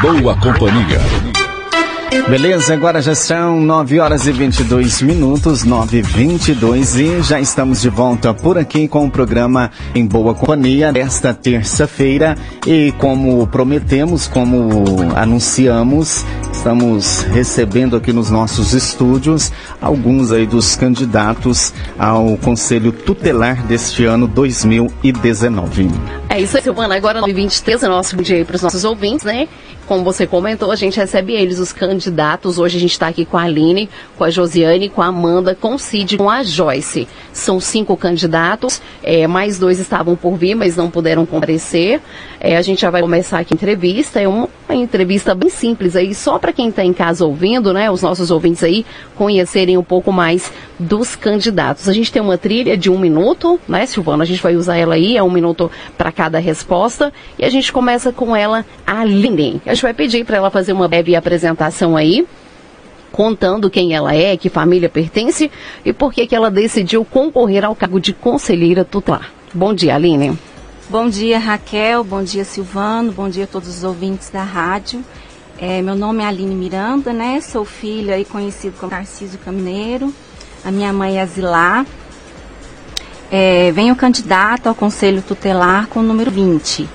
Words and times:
Boa 0.00 0.36
companhia. 0.36 1.27
Beleza, 2.28 2.72
agora 2.72 3.02
já 3.02 3.14
são 3.14 3.60
9 3.60 4.00
horas 4.00 4.26
e 4.26 4.32
22 4.32 5.02
minutos, 5.02 5.64
9 5.64 5.98
e 5.98 6.02
22 6.02 6.96
e 6.96 7.22
já 7.22 7.38
estamos 7.38 7.82
de 7.82 7.90
volta 7.90 8.32
por 8.32 8.56
aqui 8.56 8.88
com 8.88 9.06
o 9.06 9.10
programa 9.10 9.70
Em 9.94 10.06
Boa 10.06 10.34
Companhia 10.34 10.90
desta 10.90 11.34
terça-feira. 11.34 12.34
E 12.66 12.92
como 12.92 13.46
prometemos, 13.46 14.26
como 14.26 14.84
anunciamos, 15.16 16.24
estamos 16.50 17.22
recebendo 17.24 17.96
aqui 17.96 18.12
nos 18.12 18.30
nossos 18.30 18.72
estúdios 18.72 19.52
alguns 19.80 20.32
aí 20.32 20.46
dos 20.46 20.76
candidatos 20.76 21.74
ao 21.98 22.38
Conselho 22.38 22.90
Tutelar 22.90 23.62
deste 23.66 24.06
ano 24.06 24.26
2019. 24.26 25.90
É 26.30 26.40
isso 26.40 26.56
aí, 26.56 26.62
Silvana. 26.62 26.94
Agora 26.94 27.20
2023 27.20 27.82
é 27.82 27.88
nosso 27.88 28.16
dia 28.16 28.44
para 28.44 28.56
os 28.56 28.62
nossos 28.62 28.84
ouvintes, 28.84 29.24
né? 29.24 29.48
Como 29.86 30.04
você 30.04 30.26
comentou, 30.26 30.70
a 30.70 30.76
gente 30.76 30.98
recebe 31.00 31.32
eles, 31.32 31.58
os 31.58 31.72
candidatos. 31.72 31.97
Hoje 32.58 32.76
a 32.76 32.80
gente 32.80 32.92
está 32.92 33.08
aqui 33.08 33.24
com 33.24 33.36
a 33.36 33.42
Aline, 33.42 33.88
com 34.16 34.24
a 34.24 34.30
Josiane, 34.30 34.88
com 34.88 35.02
a 35.02 35.06
Amanda, 35.06 35.54
com 35.54 35.74
o 35.74 35.78
Cid, 35.78 36.16
com 36.16 36.30
a 36.30 36.42
Joyce. 36.42 37.08
São 37.32 37.58
cinco 37.60 37.96
candidatos, 37.96 38.80
é, 39.02 39.26
mais 39.26 39.58
dois 39.58 39.78
estavam 39.78 40.14
por 40.14 40.36
vir, 40.36 40.54
mas 40.54 40.76
não 40.76 40.90
puderam 40.90 41.24
comparecer. 41.24 42.00
É, 42.40 42.56
a 42.56 42.62
gente 42.62 42.80
já 42.82 42.90
vai 42.90 43.00
começar 43.00 43.38
aqui 43.40 43.54
a 43.54 43.56
entrevista. 43.56 44.20
É 44.20 44.28
uma 44.28 44.48
entrevista 44.70 45.34
bem 45.34 45.50
simples 45.50 45.96
aí, 45.96 46.14
só 46.14 46.38
para 46.38 46.52
quem 46.52 46.68
está 46.68 46.84
em 46.84 46.92
casa 46.92 47.24
ouvindo, 47.24 47.72
né? 47.72 47.90
Os 47.90 48.02
nossos 48.02 48.30
ouvintes 48.30 48.62
aí 48.62 48.84
conhecerem 49.16 49.76
um 49.76 49.84
pouco 49.84 50.12
mais 50.12 50.52
dos 50.78 51.16
candidatos. 51.16 51.88
A 51.88 51.92
gente 51.92 52.12
tem 52.12 52.22
uma 52.22 52.38
trilha 52.38 52.76
de 52.76 52.90
um 52.90 52.98
minuto, 52.98 53.60
né, 53.66 53.84
Silvana? 53.86 54.22
A 54.22 54.26
gente 54.26 54.42
vai 54.42 54.56
usar 54.56 54.76
ela 54.76 54.94
aí, 54.94 55.16
é 55.16 55.22
um 55.22 55.30
minuto 55.30 55.70
para 55.96 56.12
cada 56.12 56.38
resposta. 56.38 57.12
E 57.38 57.44
a 57.44 57.50
gente 57.50 57.72
começa 57.72 58.12
com 58.12 58.34
ela, 58.34 58.64
a 58.86 59.00
Aline. 59.00 59.60
A 59.66 59.74
gente 59.74 59.82
vai 59.82 59.94
pedir 59.94 60.24
para 60.24 60.36
ela 60.36 60.50
fazer 60.50 60.72
uma 60.72 60.88
breve 60.88 61.16
apresentação 61.16 61.96
aí 61.96 62.26
contando 63.10 63.70
quem 63.70 63.94
ela 63.94 64.14
é, 64.14 64.36
que 64.36 64.48
família 64.50 64.88
pertence 64.88 65.50
e 65.84 65.92
por 65.92 66.12
que 66.12 66.34
ela 66.34 66.50
decidiu 66.50 67.04
concorrer 67.04 67.64
ao 67.64 67.74
cargo 67.74 67.98
de 67.98 68.12
conselheira 68.12 68.84
tutelar. 68.84 69.32
Bom 69.52 69.72
dia, 69.72 69.94
Aline. 69.94 70.38
Bom 70.90 71.08
dia, 71.08 71.38
Raquel. 71.38 72.04
Bom 72.04 72.22
dia, 72.22 72.44
Silvano. 72.44 73.10
Bom 73.12 73.28
dia 73.28 73.44
a 73.44 73.46
todos 73.46 73.68
os 73.68 73.84
ouvintes 73.84 74.30
da 74.30 74.42
rádio. 74.42 75.04
É, 75.58 75.82
meu 75.82 75.96
nome 75.96 76.22
é 76.22 76.26
Aline 76.26 76.54
Miranda, 76.54 77.12
né? 77.12 77.40
Sou 77.40 77.64
filha 77.64 78.18
e 78.18 78.24
conhecido 78.24 78.76
como 78.78 78.90
Tarcísio 78.90 79.38
Camineiro. 79.40 80.14
A 80.64 80.70
minha 80.70 80.92
mãe 80.92 81.18
é 81.18 81.26
Zilá. 81.26 81.86
É, 83.30 83.70
venho 83.72 83.94
candidata 83.94 84.68
ao 84.68 84.74
Conselho 84.74 85.22
Tutelar 85.22 85.86
com 85.86 86.00
o 86.00 86.02
número 86.02 86.30
20. 86.30 86.88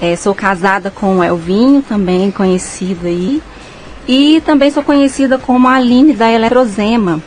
É, 0.00 0.16
sou 0.16 0.34
casada 0.34 0.90
com 0.90 1.18
o 1.18 1.24
Elvinho, 1.24 1.82
também 1.82 2.30
conhecido 2.30 3.06
aí. 3.06 3.42
E 4.08 4.42
também 4.44 4.70
sou 4.70 4.82
conhecida 4.82 5.38
como 5.38 5.68
Aline 5.68 6.12
da 6.12 6.30
Eletrozema, 6.30 7.22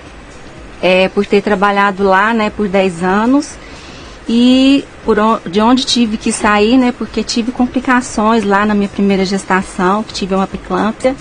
é, 0.81 1.07
por 1.09 1.25
ter 1.25 1.41
trabalhado 1.41 2.03
lá 2.03 2.33
né, 2.33 2.49
por 2.49 2.67
10 2.67 3.03
anos. 3.03 3.55
E 4.29 4.83
por 5.05 5.17
de 5.49 5.61
onde 5.61 5.85
tive 5.85 6.17
que 6.17 6.33
sair, 6.33 6.77
né, 6.77 6.91
porque 6.91 7.23
tive 7.23 7.51
complicações 7.51 8.43
lá 8.43 8.65
na 8.65 8.75
minha 8.75 8.89
primeira 8.89 9.23
gestação, 9.23 10.03
que 10.03 10.13
tive 10.13 10.35
uma 10.35 10.49
eclâmpsia. 10.51 11.15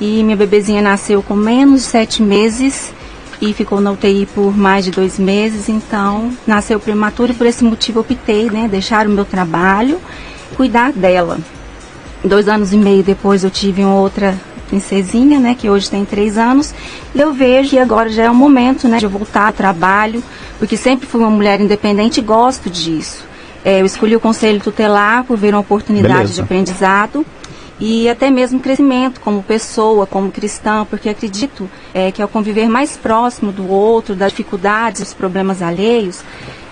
E 0.00 0.22
minha 0.22 0.36
bebezinha 0.36 0.80
nasceu 0.80 1.22
com 1.22 1.34
menos 1.34 1.82
de 1.82 1.88
7 1.88 2.22
meses 2.22 2.92
e 3.40 3.52
ficou 3.52 3.80
na 3.80 3.92
UTI 3.92 4.26
por 4.34 4.56
mais 4.56 4.84
de 4.84 4.90
dois 4.90 5.18
meses, 5.18 5.68
então 5.68 6.30
nasceu 6.46 6.80
prematura 6.80 7.32
e 7.32 7.34
por 7.34 7.46
esse 7.46 7.64
motivo 7.64 8.00
optei, 8.00 8.50
né, 8.50 8.68
deixar 8.68 9.06
o 9.06 9.10
meu 9.10 9.24
trabalho 9.24 10.00
cuidar 10.56 10.92
dela. 10.92 11.38
Dois 12.24 12.48
anos 12.48 12.72
e 12.72 12.76
meio 12.76 13.02
depois 13.02 13.44
eu 13.44 13.50
tive 13.50 13.84
uma 13.84 13.94
outra 13.94 14.36
princesinha, 14.66 15.38
né, 15.38 15.54
que 15.58 15.70
hoje 15.70 15.88
tem 15.88 16.04
três 16.04 16.36
anos, 16.36 16.74
e 17.14 17.20
eu 17.20 17.32
vejo 17.32 17.70
que 17.70 17.78
agora 17.78 18.08
já 18.10 18.24
é 18.24 18.30
o 18.30 18.34
momento, 18.34 18.86
né, 18.88 18.98
de 18.98 19.06
voltar 19.06 19.46
ao 19.46 19.52
trabalho, 19.52 20.22
porque 20.58 20.76
sempre 20.76 21.06
fui 21.06 21.20
uma 21.20 21.30
mulher 21.30 21.60
independente 21.60 22.18
e 22.18 22.22
gosto 22.22 22.68
disso. 22.68 23.24
É, 23.64 23.80
eu 23.80 23.86
escolhi 23.86 24.14
o 24.14 24.20
conselho 24.20 24.60
tutelar 24.60 25.24
por 25.24 25.36
ver 25.36 25.54
uma 25.54 25.60
oportunidade 25.60 26.14
Beleza. 26.14 26.34
de 26.34 26.40
aprendizado 26.40 27.26
e 27.80 28.08
até 28.08 28.30
mesmo 28.30 28.60
crescimento 28.60 29.20
como 29.20 29.42
pessoa, 29.42 30.06
como 30.06 30.30
cristã, 30.30 30.86
porque 30.88 31.08
acredito 31.08 31.70
é, 31.94 32.10
que 32.10 32.20
ao 32.20 32.28
conviver 32.28 32.68
mais 32.68 32.96
próximo 32.96 33.52
do 33.52 33.68
outro, 33.68 34.14
das 34.14 34.32
dificuldades, 34.32 35.02
dos 35.02 35.14
problemas 35.14 35.62
alheios, 35.62 36.22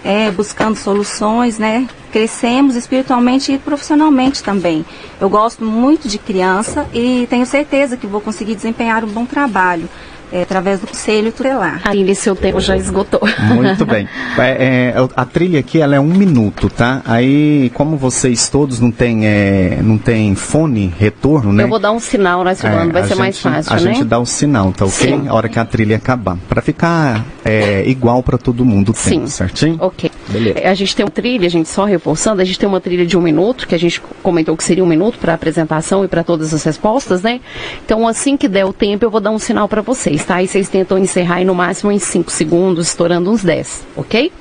é, 0.05 0.31
buscando 0.31 0.77
soluções, 0.77 1.59
né? 1.59 1.89
Crescemos 2.12 2.77
espiritualmente 2.77 3.53
e 3.53 3.59
profissionalmente 3.59 4.43
também. 4.43 4.84
Eu 5.21 5.28
gosto 5.28 5.65
muito 5.65 6.09
de 6.09 6.19
criança 6.19 6.87
e 6.94 7.27
tenho 7.28 7.44
certeza 7.44 7.97
que 7.97 8.06
vou 8.06 8.21
conseguir 8.21 8.55
desempenhar 8.55 9.05
um 9.05 9.09
bom 9.09 9.27
trabalho 9.27 9.88
é, 10.32 10.42
através 10.42 10.81
do 10.81 10.87
conselho 10.87 11.32
tutelar. 11.32 11.81
Aline, 11.84 12.14
seu 12.14 12.34
tempo 12.34 12.60
já 12.60 12.76
esgotou. 12.76 13.20
Muito 13.54 13.84
bem. 13.87 14.09
É, 14.38 14.94
é, 14.94 14.94
a 15.16 15.25
trilha 15.25 15.60
aqui 15.60 15.81
ela 15.81 15.97
é 15.97 16.00
um 16.00 16.06
minuto, 16.06 16.69
tá? 16.69 17.03
Aí, 17.04 17.70
como 17.75 17.97
vocês 17.97 18.48
todos 18.48 18.81
não 18.81 18.91
têm, 18.91 19.26
é, 19.26 19.78
não 19.82 19.98
tem 19.98 20.34
fone, 20.34 20.92
retorno, 20.98 21.53
né? 21.53 21.64
Eu 21.64 21.69
vou 21.69 21.78
dar 21.78 21.92
um 21.92 22.00
sinal, 22.00 22.44
né, 22.44 22.54
Silvano? 22.54 22.91
É, 22.91 22.92
Vai 22.92 23.03
ser 23.03 23.09
gente, 23.10 23.19
mais 23.19 23.38
fácil, 23.41 23.72
a 23.72 23.76
né? 23.76 23.91
A 23.91 23.92
gente 23.92 24.04
dá 24.04 24.19
o 24.19 24.22
um 24.22 24.26
sinal, 24.26 24.72
tá 24.72 24.84
ok? 24.84 25.09
Sim. 25.09 25.28
A 25.28 25.34
hora 25.34 25.48
que 25.48 25.59
a 25.59 25.64
trilha 25.64 25.97
acabar. 25.97 26.37
Para 26.48 26.62
ficar 26.62 27.25
é, 27.44 27.84
igual 27.88 28.22
para 28.22 28.38
todo 28.38 28.64
mundo 28.64 28.93
tem, 28.93 29.20
Sim. 29.20 29.26
certinho? 29.26 29.76
Ok. 29.81 30.10
Beleza. 30.28 30.60
A 30.64 30.75
gente 30.75 30.97
tem 30.97 31.04
uma 31.04 31.10
trilha, 31.10 31.47
a 31.47 31.50
gente 31.50 31.69
só 31.69 31.84
reforçando, 31.84 32.43
a 32.43 32.44
gente 32.44 32.58
tem 32.58 32.69
uma 32.69 32.81
trilha 32.81 33.06
de 33.06 33.16
um 33.16 33.20
minuto, 33.20 33.66
que 33.66 33.75
a 33.75 33.78
gente 33.78 34.00
comentou 34.22 34.56
que 34.56 34.64
seria 34.64 34.82
um 34.82 34.87
minuto 34.87 35.19
para 35.19 35.34
apresentação 35.34 36.04
e 36.04 36.08
para 36.08 36.25
todas 36.25 36.53
as 36.53 36.62
respostas, 36.64 37.22
né? 37.22 37.41
Então, 37.84 38.06
assim 38.06 38.37
que 38.37 38.48
der 38.48 38.64
o 38.64 38.72
tempo, 38.72 39.04
eu 39.04 39.10
vou 39.10 39.20
dar 39.20 39.31
um 39.31 39.38
sinal 39.38 39.69
para 39.69 39.82
vocês, 39.82 40.16
tá? 40.25 40.43
E 40.43 40.49
vocês 40.49 40.69
tentam 40.69 40.99
encerrar 40.99 41.37
aí 41.37 41.44
no 41.44 41.54
máximo 41.54 41.91
em 41.93 41.99
5 41.99 42.31
segundos, 42.31 42.88
estourando 42.88 43.31
uns 43.31 43.43
10, 43.43 43.87
ok? 43.97 44.32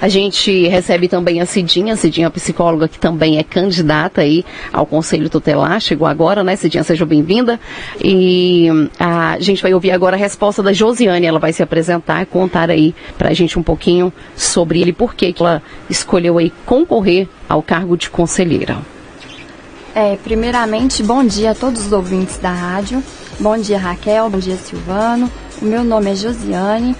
A 0.00 0.08
gente 0.08 0.66
recebe 0.68 1.08
também 1.08 1.40
a 1.40 1.46
Cidinha, 1.46 1.94
a 1.94 1.96
Cidinha 1.96 2.26
é 2.26 2.30
psicóloga 2.30 2.88
que 2.88 2.98
também 2.98 3.38
é 3.38 3.42
candidata 3.42 4.20
aí 4.20 4.44
ao 4.72 4.86
Conselho 4.86 5.28
Tutelar, 5.28 5.80
chegou 5.80 6.06
agora, 6.06 6.44
né? 6.44 6.56
Cidinha, 6.56 6.84
seja 6.84 7.04
bem-vinda. 7.04 7.58
E 8.02 8.68
a 8.98 9.36
gente 9.40 9.62
vai 9.62 9.72
ouvir 9.74 9.90
agora 9.90 10.16
a 10.16 10.18
resposta 10.18 10.62
da 10.62 10.72
Josiane, 10.72 11.26
ela 11.26 11.38
vai 11.38 11.52
se 11.52 11.62
apresentar, 11.62 12.24
contar 12.26 12.70
aí 12.70 12.94
pra 13.16 13.32
gente 13.32 13.58
um 13.58 13.62
pouquinho 13.62 14.12
sobre 14.34 14.80
ele, 14.80 14.92
por 14.92 15.14
que 15.14 15.34
ela 15.38 15.62
escolheu 15.88 16.38
aí 16.38 16.52
concorrer 16.64 17.28
ao 17.48 17.62
cargo 17.62 17.96
de 17.96 18.10
conselheira. 18.10 18.78
É, 19.94 20.16
primeiramente, 20.22 21.02
bom 21.02 21.24
dia 21.24 21.52
a 21.52 21.54
todos 21.54 21.86
os 21.86 21.92
ouvintes 21.92 22.36
da 22.36 22.52
rádio. 22.52 23.02
Bom 23.38 23.58
dia, 23.58 23.78
Raquel. 23.78 24.30
Bom 24.30 24.38
dia, 24.38 24.56
Silvano. 24.56 25.30
O 25.60 25.64
meu 25.66 25.84
nome 25.84 26.10
é 26.10 26.14
Josiane. 26.14 26.96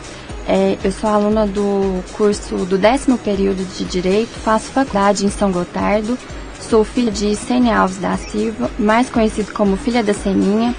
É, 0.46 0.76
eu 0.84 0.92
sou 0.92 1.08
aluna 1.08 1.46
do 1.46 2.04
curso 2.12 2.56
do 2.66 2.76
décimo 2.76 3.16
período 3.16 3.64
de 3.64 3.84
Direito, 3.84 4.28
faço 4.44 4.66
faculdade 4.66 5.24
em 5.24 5.30
São 5.30 5.50
Gotardo, 5.50 6.16
sou 6.60 6.84
filha 6.84 7.10
de 7.10 7.34
Sênia 7.34 7.76
Alves 7.76 7.96
da 7.96 8.16
Silva, 8.16 8.70
mais 8.78 9.10
conhecido 9.10 9.52
como 9.52 9.76
filha 9.76 10.04
da 10.04 10.12
Seninha. 10.12 10.72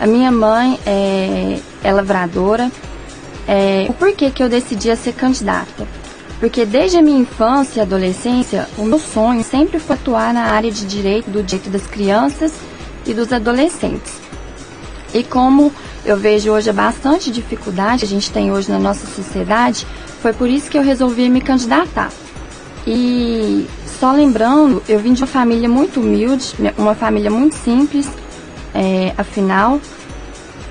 A 0.00 0.06
minha 0.06 0.32
mãe 0.32 0.78
é, 0.84 1.60
é 1.84 1.92
lavradora. 1.92 2.70
É, 3.46 3.86
o 3.88 3.94
porquê 3.94 4.30
que 4.30 4.42
eu 4.42 4.48
decidi 4.48 4.94
ser 4.96 5.14
candidata? 5.14 5.86
Porque 6.40 6.66
desde 6.66 6.98
a 6.98 7.02
minha 7.02 7.20
infância 7.20 7.80
e 7.80 7.82
adolescência, 7.82 8.68
o 8.76 8.84
meu 8.84 8.98
sonho 8.98 9.44
sempre 9.44 9.78
foi 9.78 9.94
atuar 9.94 10.34
na 10.34 10.46
área 10.46 10.72
de 10.72 10.84
direito, 10.84 11.30
do 11.30 11.42
direito 11.42 11.70
das 11.70 11.86
crianças 11.86 12.52
e 13.06 13.14
dos 13.14 13.32
adolescentes. 13.32 14.27
E 15.12 15.22
como 15.22 15.72
eu 16.04 16.16
vejo 16.16 16.50
hoje 16.50 16.72
bastante 16.72 17.30
dificuldade 17.30 18.04
a 18.04 18.08
gente 18.08 18.30
tem 18.30 18.52
hoje 18.52 18.70
na 18.70 18.78
nossa 18.78 19.06
sociedade, 19.06 19.86
foi 20.20 20.32
por 20.32 20.48
isso 20.48 20.70
que 20.70 20.78
eu 20.78 20.82
resolvi 20.82 21.28
me 21.28 21.40
candidatar. 21.40 22.10
E 22.86 23.66
só 23.98 24.12
lembrando, 24.12 24.82
eu 24.88 24.98
vim 24.98 25.12
de 25.12 25.22
uma 25.22 25.26
família 25.26 25.68
muito 25.68 26.00
humilde, 26.00 26.54
uma 26.76 26.94
família 26.94 27.30
muito 27.30 27.54
simples, 27.56 28.08
é, 28.74 29.12
afinal, 29.16 29.80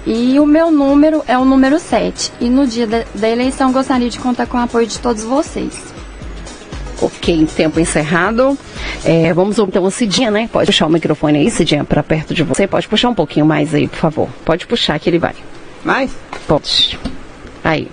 e 0.06 0.40
o 0.40 0.46
meu 0.46 0.72
número 0.72 1.22
é 1.28 1.38
o 1.38 1.44
número 1.44 1.78
7. 1.80 2.32
E 2.40 2.50
no 2.50 2.66
dia 2.66 2.88
da, 2.88 3.04
da 3.14 3.28
eleição 3.28 3.74
gostaria 3.74 4.10
de 4.10 4.18
contar 4.18 4.48
com 4.48 4.58
o 4.58 4.62
apoio 4.62 4.88
de 4.88 4.98
todos 5.00 5.24
vocês. 5.24 5.97
Ok, 7.00 7.48
tempo 7.56 7.80
encerrado. 7.80 8.58
É, 9.06 9.32
vamos 9.32 9.60
então 9.60 9.86
a 9.86 9.92
Cidinha, 9.92 10.32
né? 10.32 10.50
Pode 10.52 10.68
puxar 10.68 10.88
o 10.88 10.90
microfone 10.90 11.40
aí, 11.40 11.52
Cidinha, 11.52 11.84
para 11.84 12.02
perto 12.02 12.34
de 12.34 12.42
você. 12.42 12.66
Pode 12.66 12.88
puxar 12.88 13.10
um 13.10 13.14
pouquinho 13.14 13.46
mais 13.46 13.74
aí, 13.76 13.88
por 13.88 14.00
favor. 14.00 14.30
Pode 14.44 14.66
puxar 14.66 15.00
que 15.00 15.10
ele 15.10 15.20
vai. 15.20 15.36
Mais? 15.84 16.12
Pode. 16.48 16.98
Aí. 17.64 17.88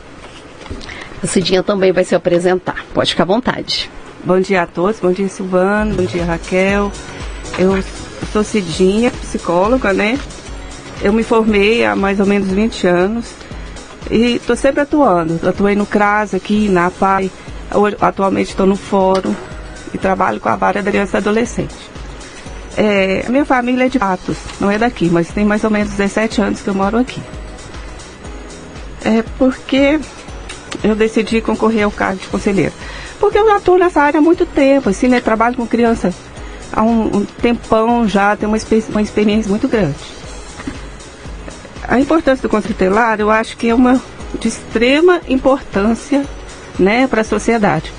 A 1.22 1.26
Cidinha 1.26 1.62
também 1.62 1.92
vai 1.92 2.04
se 2.04 2.14
apresentar. 2.14 2.84
Pode 2.94 3.10
ficar 3.10 3.24
à 3.24 3.26
vontade. 3.26 3.90
Bom 4.24 4.40
dia 4.40 4.62
a 4.62 4.66
todos. 4.66 5.00
Bom 5.00 5.12
dia, 5.12 5.28
Silvano. 5.28 5.94
Bom 5.94 6.04
dia, 6.04 6.24
Raquel. 6.24 6.90
Eu 7.58 7.84
sou 8.32 8.42
Cidinha, 8.42 9.10
psicóloga, 9.10 9.92
né? 9.92 10.18
Eu 11.02 11.12
me 11.12 11.22
formei 11.22 11.84
há 11.84 11.94
mais 11.94 12.20
ou 12.20 12.26
menos 12.26 12.48
20 12.48 12.86
anos 12.86 13.34
e 14.10 14.36
estou 14.36 14.56
sempre 14.56 14.80
atuando. 14.80 15.46
Atuei 15.46 15.74
no 15.74 15.84
CRAS 15.84 16.32
aqui, 16.32 16.68
na 16.68 16.90
PAI 16.90 17.30
Atualmente 18.00 18.50
estou 18.50 18.67
no 18.67 18.76
fórum 18.76 19.35
e 19.93 19.99
trabalho 19.99 20.41
com 20.41 20.49
a 20.49 20.56
vara 20.56 20.82
da 20.82 20.91
criança 20.91 21.17
e 21.17 21.19
adolescente. 21.19 21.75
É, 22.76 23.25
a 23.26 23.31
minha 23.31 23.44
família 23.44 23.87
é 23.87 23.88
de 23.88 23.99
Patos, 23.99 24.37
não 24.61 24.71
é 24.71 24.79
daqui, 24.79 25.09
mas 25.09 25.29
tem 25.29 25.44
mais 25.44 25.62
ou 25.62 25.71
menos 25.71 25.91
17 25.91 26.41
anos 26.41 26.61
que 26.61 26.69
eu 26.69 26.75
moro 26.75 26.99
aqui. 26.99 27.23
É 29.05 29.23
porque 29.38 30.00
eu 30.82 30.94
decidi 30.94 31.41
concorrer 31.41 31.85
ao 31.85 31.91
cargo 31.91 32.21
de 32.21 32.29
conselheiro. 32.29 32.73
Porque 33.21 33.38
eu 33.38 33.47
já 33.47 33.59
estou 33.59 33.79
nessa 33.79 34.03
área 34.03 34.19
há 34.19 34.23
muito 34.23 34.44
tempo, 34.44 34.88
assim, 34.88 35.09
né? 35.09 35.21
Trabalho 35.21 35.56
com 35.56 35.67
criança 35.67 36.12
há 36.73 36.82
um, 36.82 37.19
um 37.19 37.25
tempão 37.25 38.09
já, 38.09 38.37
tenho 38.37 38.50
uma, 38.50 38.59
uma 38.91 39.03
experiência 39.03 39.49
muito 39.49 39.69
grande. 39.69 39.97
A 41.87 42.00
importância 42.00 42.43
do 42.43 42.49
conselho 42.49 42.75
tutelar, 42.75 43.21
eu 43.21 43.31
acho 43.31 43.56
que 43.56 43.69
é 43.69 43.75
uma 43.75 44.00
de 44.41 44.49
extrema 44.49 45.21
importância 45.29 46.25
né, 46.79 47.06
para 47.06 47.21
a 47.21 47.25
sociedade, 47.25 47.93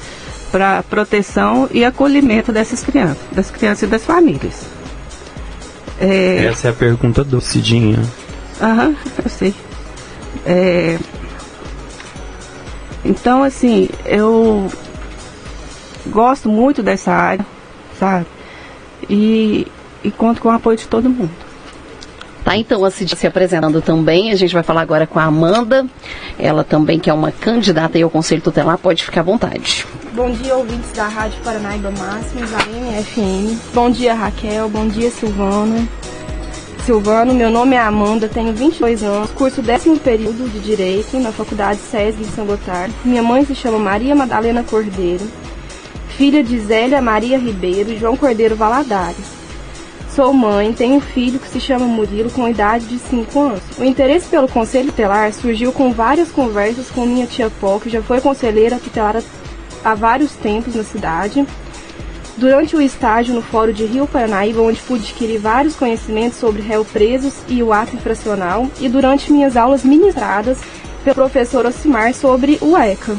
para 0.51 0.83
proteção 0.83 1.69
e 1.72 1.83
acolhimento 1.83 2.51
dessas 2.51 2.83
crianças, 2.83 3.18
das 3.31 3.51
crianças 3.51 3.83
e 3.83 3.88
das 3.88 4.04
famílias. 4.04 4.66
É... 6.00 6.45
Essa 6.45 6.68
é 6.68 6.72
a 6.72 6.74
pergunta 6.74 7.24
do 7.24 7.39
Cidinha. 7.39 8.00
Aham, 8.62 8.95
eu 9.24 9.30
sei. 9.30 9.56
É... 10.45 10.98
Então, 13.04 13.44
assim, 13.44 13.88
eu 14.06 14.69
gosto 16.07 16.50
muito 16.50 16.81
dessa 16.81 17.12
área, 17.12 17.45
sabe? 18.00 18.25
E, 19.07 19.68
e 20.04 20.12
conto 20.12 20.42
com 20.42 20.50
o 20.50 20.51
apoio 20.51 20.77
de 20.77 20.88
todo 20.88 21.10
mundo. 21.10 21.44
Tá, 22.45 22.56
então, 22.56 22.86
a 22.86 22.92
Cid 22.92 23.15
se 23.15 23.25
apresentando 23.25 23.81
também, 23.81 24.31
a 24.31 24.36
gente 24.36 24.53
vai 24.53 24.62
falar 24.62 24.81
agora 24.81 25.07
com 25.07 25.18
a 25.18 25.24
Amanda, 25.24 25.83
ela 26.38 26.63
também 26.63 27.00
que 27.00 27.09
é 27.09 27.13
uma 27.13 27.31
candidata 27.31 27.97
ao 28.01 28.07
Conselho 28.07 28.39
Tutelar, 28.39 28.77
pode 28.77 29.03
ficar 29.03 29.21
à 29.21 29.24
vontade. 29.24 29.83
Bom 30.13 30.30
dia, 30.30 30.56
ouvintes 30.56 30.92
da 30.92 31.07
Rádio 31.07 31.39
Paranaíba 31.44 31.89
Máximos, 31.89 32.53
a 32.53 32.59
MFM. 32.68 33.59
Bom 33.74 33.89
dia, 33.89 34.13
Raquel, 34.13 34.69
bom 34.69 34.88
dia, 34.88 35.09
Silvano. 35.09 35.89
Silvano, 36.86 37.33
meu 37.33 37.50
nome 37.50 37.75
é 37.75 37.80
Amanda, 37.80 38.30
tenho 38.30 38.53
22 38.53 39.01
anos, 39.01 39.31
curso 39.31 39.63
décimo 39.63 39.98
período 39.98 40.48
de 40.48 40.59
Direito 40.59 41.19
na 41.19 41.31
Faculdade 41.31 41.80
SESG 41.80 42.25
de 42.25 42.31
São 42.36 42.45
Gotardo. 42.45 42.94
Minha 43.03 43.24
mãe 43.24 43.44
se 43.44 43.56
chama 43.56 43.80
Maria 43.80 44.15
Madalena 44.15 44.62
Cordeiro, 44.62 45.27
filha 46.09 46.44
de 46.44 46.59
Zélia 46.59 47.01
Maria 47.01 47.39
Ribeiro 47.39 47.91
e 47.91 47.98
João 47.98 48.15
Cordeiro 48.15 48.56
Valadares. 48.56 49.34
Sou 50.15 50.31
mãe, 50.31 50.71
tenho 50.71 50.95
um 50.95 51.01
filho 51.01 51.38
que 51.38 51.50
se 51.50 51.59
chama 51.59 51.85
Murilo 51.85 52.31
com 52.31 52.47
idade 52.47 52.85
de 52.85 52.97
5 53.00 53.38
anos. 53.38 53.62
O 53.77 53.83
interesse 53.83 54.29
pelo 54.29 54.47
conselho 54.47 54.88
tutelar 54.88 55.33
surgiu 55.33 55.73
com 55.73 55.91
várias 55.91 56.31
conversas 56.31 56.89
com 56.89 57.06
minha 57.06 57.27
tia 57.27 57.51
Pó, 57.59 57.79
que 57.79 57.89
já 57.89 58.01
foi 58.01 58.21
conselheira 58.21 58.79
tutelar 58.79 59.21
há 59.83 59.94
vários 59.94 60.31
tempos 60.31 60.73
na 60.73 60.85
cidade. 60.85 61.45
Durante 62.38 62.77
o 62.77 62.81
estágio 62.81 63.35
no 63.35 63.41
Fórum 63.41 63.73
de 63.73 63.85
Rio 63.85 64.07
Paranaíba, 64.07 64.62
onde 64.62 64.79
pude 64.79 65.03
adquirir 65.03 65.38
vários 65.38 65.75
conhecimentos 65.75 66.39
sobre 66.39 66.62
réu 66.62 66.85
presos 66.85 67.33
e 67.50 67.62
o 67.62 67.73
ato 67.73 67.97
infracional, 67.97 68.69
e 68.79 68.88
durante 68.88 69.33
minhas 69.33 69.57
aulas 69.57 69.83
ministradas 69.83 70.59
pelo 71.03 71.15
professor 71.15 71.65
Osimar 71.65 72.13
sobre 72.13 72.57
o 72.62 72.77
ECA. 72.77 73.17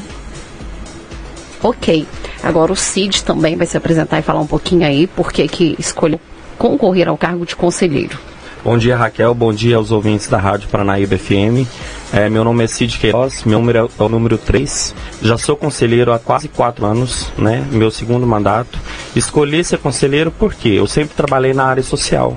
Ok. 1.62 2.06
Agora 2.42 2.72
o 2.72 2.76
Cid 2.76 3.22
também 3.22 3.54
vai 3.54 3.66
se 3.66 3.76
apresentar 3.76 4.18
e 4.18 4.22
falar 4.22 4.40
um 4.40 4.46
pouquinho 4.46 4.86
aí 4.86 5.06
por 5.06 5.30
que 5.30 5.76
escolheu 5.78 6.18
concorrer 6.58 7.08
ao 7.08 7.16
cargo 7.16 7.46
de 7.46 7.54
conselheiro. 7.54 8.18
Bom 8.66 8.76
dia, 8.76 8.96
Raquel. 8.96 9.32
Bom 9.32 9.52
dia 9.52 9.76
aos 9.76 9.92
ouvintes 9.92 10.26
da 10.26 10.38
Rádio 10.38 10.68
Paranaíba 10.68 11.16
FM. 11.16 11.64
É, 12.12 12.28
meu 12.28 12.42
nome 12.42 12.64
é 12.64 12.66
Cid 12.66 12.98
Queiroz, 12.98 13.44
meu 13.44 13.60
número 13.60 13.88
é 13.96 14.02
o 14.02 14.08
número 14.08 14.36
3. 14.36 14.92
Já 15.22 15.38
sou 15.38 15.56
conselheiro 15.56 16.12
há 16.12 16.18
quase 16.18 16.48
4 16.48 16.84
anos, 16.84 17.30
né? 17.38 17.64
Meu 17.70 17.92
segundo 17.92 18.26
mandato. 18.26 18.76
Escolhi 19.14 19.62
ser 19.62 19.78
conselheiro 19.78 20.32
porque 20.32 20.68
eu 20.68 20.86
sempre 20.88 21.14
trabalhei 21.14 21.54
na 21.54 21.64
área 21.64 21.82
social. 21.82 22.36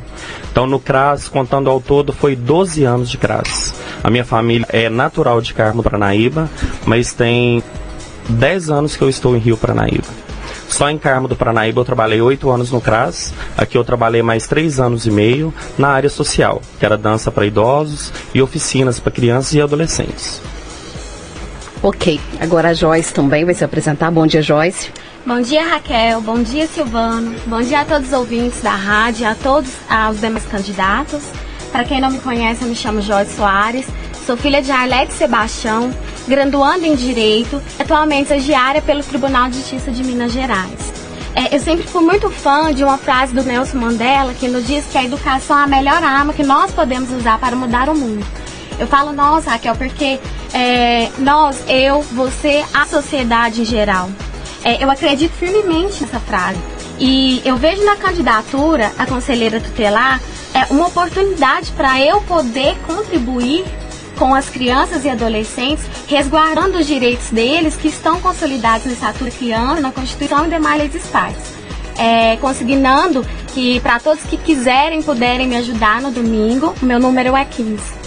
Então, 0.51 0.68
no 0.68 0.80
CRAS, 0.80 1.27
contando 1.27 1.68
ao 1.68 1.81
todo, 1.81 2.13
foi 2.13 2.36
12 2.36 2.83
anos 2.83 3.10
de 3.10 3.18
CRAS. 3.18 3.74
A 4.04 4.10
minha 4.12 4.24
família 4.24 4.68
é 4.69 4.88
natural 4.88 5.42
de 5.42 5.54
Carmo 5.54 5.81
Paranaíba, 5.81 6.48
mas 6.86 7.12
tem 7.12 7.63
10 8.30 8.69
anos 8.69 8.95
que 8.95 9.01
eu 9.01 9.10
estou 9.10 9.36
em 9.36 9.39
Rio 9.39 9.57
Paranaíba. 9.57 10.28
Só 10.69 10.89
em 10.89 10.98
Carmo 10.98 11.27
do 11.27 11.36
Paranaíba 11.36 11.81
eu 11.81 11.86
trabalhei 11.86 12.21
oito 12.21 12.50
anos 12.50 12.71
no 12.71 12.80
CRAS. 12.80 13.33
Aqui 13.57 13.77
eu 13.77 13.83
trabalhei 13.83 14.21
mais 14.21 14.48
três 14.48 14.80
anos 14.80 15.06
e 15.06 15.12
meio 15.12 15.54
na 15.77 15.89
área 15.89 16.10
social, 16.10 16.62
que 16.80 16.86
era 16.86 16.98
dança 16.98 17.31
para 17.31 17.45
idosos 17.45 18.13
e 18.33 18.42
oficinas 18.42 19.00
para 19.00 19.12
crianças 19.12 19.54
e 19.54 19.62
adolescentes. 19.62 20.39
Ok, 21.81 22.19
agora 22.39 22.69
a 22.69 22.74
Joyce 22.74 23.13
também 23.13 23.44
vai 23.44 23.54
se 23.54 23.63
apresentar. 23.63 24.12
Bom 24.12 24.27
dia, 24.27 24.42
Joyce. 24.42 24.92
Bom 25.25 25.42
dia, 25.42 25.66
Raquel. 25.66 26.21
Bom 26.21 26.42
dia, 26.44 26.68
Silvano. 26.68 27.36
Bom 27.48 27.62
dia 27.62 27.81
a 27.81 27.86
todos 27.86 28.07
os 28.07 28.13
ouvintes 28.13 28.62
da 28.62 28.75
rádio, 28.75 29.27
a 29.27 29.33
todos 29.36 29.71
os 30.12 30.21
demais 30.21 30.45
candidatos. 30.45 31.24
Para 31.71 31.83
quem 31.83 32.00
não 32.00 32.12
me 32.12 32.19
conhece, 32.19 32.63
eu 32.63 32.69
me 32.69 32.75
chamo 32.75 33.01
Joyce 33.01 33.36
Soares. 33.36 33.88
Sou 34.29 34.37
filha 34.37 34.61
de 34.61 34.71
Arlete 34.71 35.11
Sebastião, 35.13 35.91
graduando 36.27 36.85
em 36.85 36.93
Direito, 36.93 37.59
atualmente 37.79 38.31
estagiária 38.31 38.79
pelo 38.79 39.01
Tribunal 39.01 39.49
de 39.49 39.57
Justiça 39.57 39.89
de 39.89 40.03
Minas 40.03 40.31
Gerais. 40.31 40.93
É, 41.33 41.55
eu 41.55 41.59
sempre 41.59 41.87
fui 41.87 42.03
muito 42.03 42.29
fã 42.29 42.71
de 42.71 42.83
uma 42.83 42.99
frase 42.99 43.33
do 43.33 43.41
Nelson 43.41 43.79
Mandela 43.79 44.31
que 44.35 44.47
nos 44.47 44.67
diz 44.67 44.85
que 44.85 44.99
a 44.99 45.03
educação 45.03 45.57
é 45.57 45.63
a 45.63 45.67
melhor 45.67 46.03
arma 46.03 46.31
que 46.31 46.43
nós 46.43 46.69
podemos 46.69 47.11
usar 47.11 47.39
para 47.39 47.55
mudar 47.55 47.89
o 47.89 47.95
mundo. 47.95 48.23
Eu 48.77 48.85
falo 48.85 49.13
nós, 49.13 49.45
Raquel, 49.45 49.75
porque 49.75 50.19
é, 50.53 51.09
nós, 51.17 51.63
eu, 51.67 52.03
você, 52.03 52.63
a 52.71 52.85
sociedade 52.85 53.61
em 53.61 53.65
geral. 53.65 54.11
É, 54.63 54.83
eu 54.83 54.91
acredito 54.91 55.31
firmemente 55.31 56.03
nessa 56.03 56.19
frase. 56.19 56.59
E 56.99 57.41
eu 57.43 57.57
vejo 57.57 57.83
na 57.83 57.95
candidatura 57.95 58.91
a 58.95 59.07
conselheira 59.07 59.59
tutelar 59.59 60.21
é, 60.53 60.71
uma 60.71 60.85
oportunidade 60.85 61.71
para 61.71 61.99
eu 61.99 62.21
poder 62.21 62.77
contribuir 62.85 63.65
com 64.19 64.36
as 64.36 64.50
crianças 64.50 65.06
e 65.06 65.10
adolescentes, 65.10 65.86
resguardando 66.06 66.77
os 66.77 66.86
direitos 66.86 67.30
deles 67.30 67.77
que 67.77 67.88
estão 67.88 68.19
consolidados 68.19 68.86
no 68.86 68.92
Estatuto 68.92 69.31
Criança, 69.31 69.80
na 69.80 69.92
Constituição 69.94 70.45
e 70.45 70.50
demais 70.50 70.77
leis 70.77 70.94
estatais. 70.94 71.38
É, 71.98 72.36
consignando 72.38 73.25
que 73.54 73.80
para 73.80 74.00
todos 74.00 74.24
que 74.24 74.38
quiserem, 74.38 75.01
puderem 75.01 75.48
me 75.48 75.56
ajudar 75.56 76.01
no 76.01 76.12
domingo, 76.12 76.75
meu 76.81 77.00
número 77.00 77.36
é 77.36 77.45
15. 77.45 77.98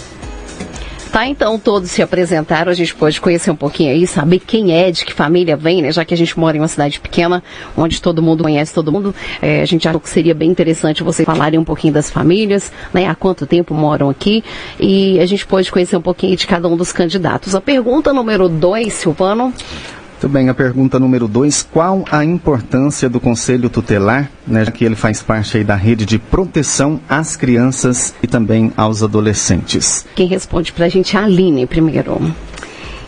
Tá, 1.13 1.27
então 1.27 1.59
todos 1.59 1.91
se 1.91 2.01
apresentaram, 2.01 2.71
a 2.71 2.73
gente 2.73 2.95
pode 2.95 3.21
conhecer 3.21 3.51
um 3.51 3.55
pouquinho 3.55 3.91
aí, 3.91 4.07
saber 4.07 4.39
quem 4.39 4.75
é, 4.75 4.89
de 4.89 5.05
que 5.05 5.13
família 5.13 5.55
vem, 5.55 5.79
né? 5.79 5.91
Já 5.91 6.03
que 6.03 6.11
a 6.11 6.17
gente 6.17 6.39
mora 6.39 6.57
em 6.57 6.59
uma 6.59 6.67
cidade 6.67 6.99
pequena, 6.99 7.43
onde 7.77 8.01
todo 8.01 8.19
mundo 8.19 8.41
conhece 8.41 8.73
todo 8.73 8.91
mundo, 8.91 9.13
é, 9.39 9.61
a 9.61 9.65
gente 9.65 9.87
achou 9.87 10.01
que 10.01 10.09
seria 10.09 10.33
bem 10.33 10.49
interessante 10.49 11.03
vocês 11.03 11.23
falarem 11.23 11.59
um 11.59 11.63
pouquinho 11.63 11.93
das 11.93 12.09
famílias, 12.09 12.73
né? 12.91 13.05
Há 13.05 13.13
quanto 13.13 13.45
tempo 13.45 13.75
moram 13.75 14.09
aqui 14.09 14.43
e 14.79 15.19
a 15.19 15.25
gente 15.27 15.45
pode 15.45 15.71
conhecer 15.71 15.95
um 15.95 16.01
pouquinho 16.01 16.35
de 16.35 16.47
cada 16.47 16.67
um 16.67 16.75
dos 16.75 16.91
candidatos. 16.91 17.53
A 17.53 17.61
pergunta 17.61 18.11
número 18.11 18.49
dois, 18.49 18.93
Silvano. 18.93 19.53
Muito 20.23 20.31
bem, 20.31 20.47
a 20.47 20.53
pergunta 20.53 20.97
número 20.97 21.27
2, 21.27 21.67
qual 21.69 22.05
a 22.09 22.23
importância 22.23 23.09
do 23.09 23.19
Conselho 23.19 23.69
Tutelar, 23.69 24.31
né, 24.47 24.63
já 24.63 24.71
que 24.71 24.85
ele 24.85 24.95
faz 24.95 25.21
parte 25.21 25.57
aí 25.57 25.65
da 25.65 25.75
rede 25.75 26.05
de 26.05 26.17
proteção 26.17 26.97
às 27.09 27.35
crianças 27.35 28.15
e 28.23 28.27
também 28.27 28.71
aos 28.77 29.03
adolescentes? 29.03 30.05
Quem 30.15 30.25
responde 30.25 30.71
para 30.71 30.85
a 30.85 30.87
gente 30.87 31.17
é 31.17 31.19
a 31.19 31.25
Aline 31.25 31.67
primeiro. 31.67 32.21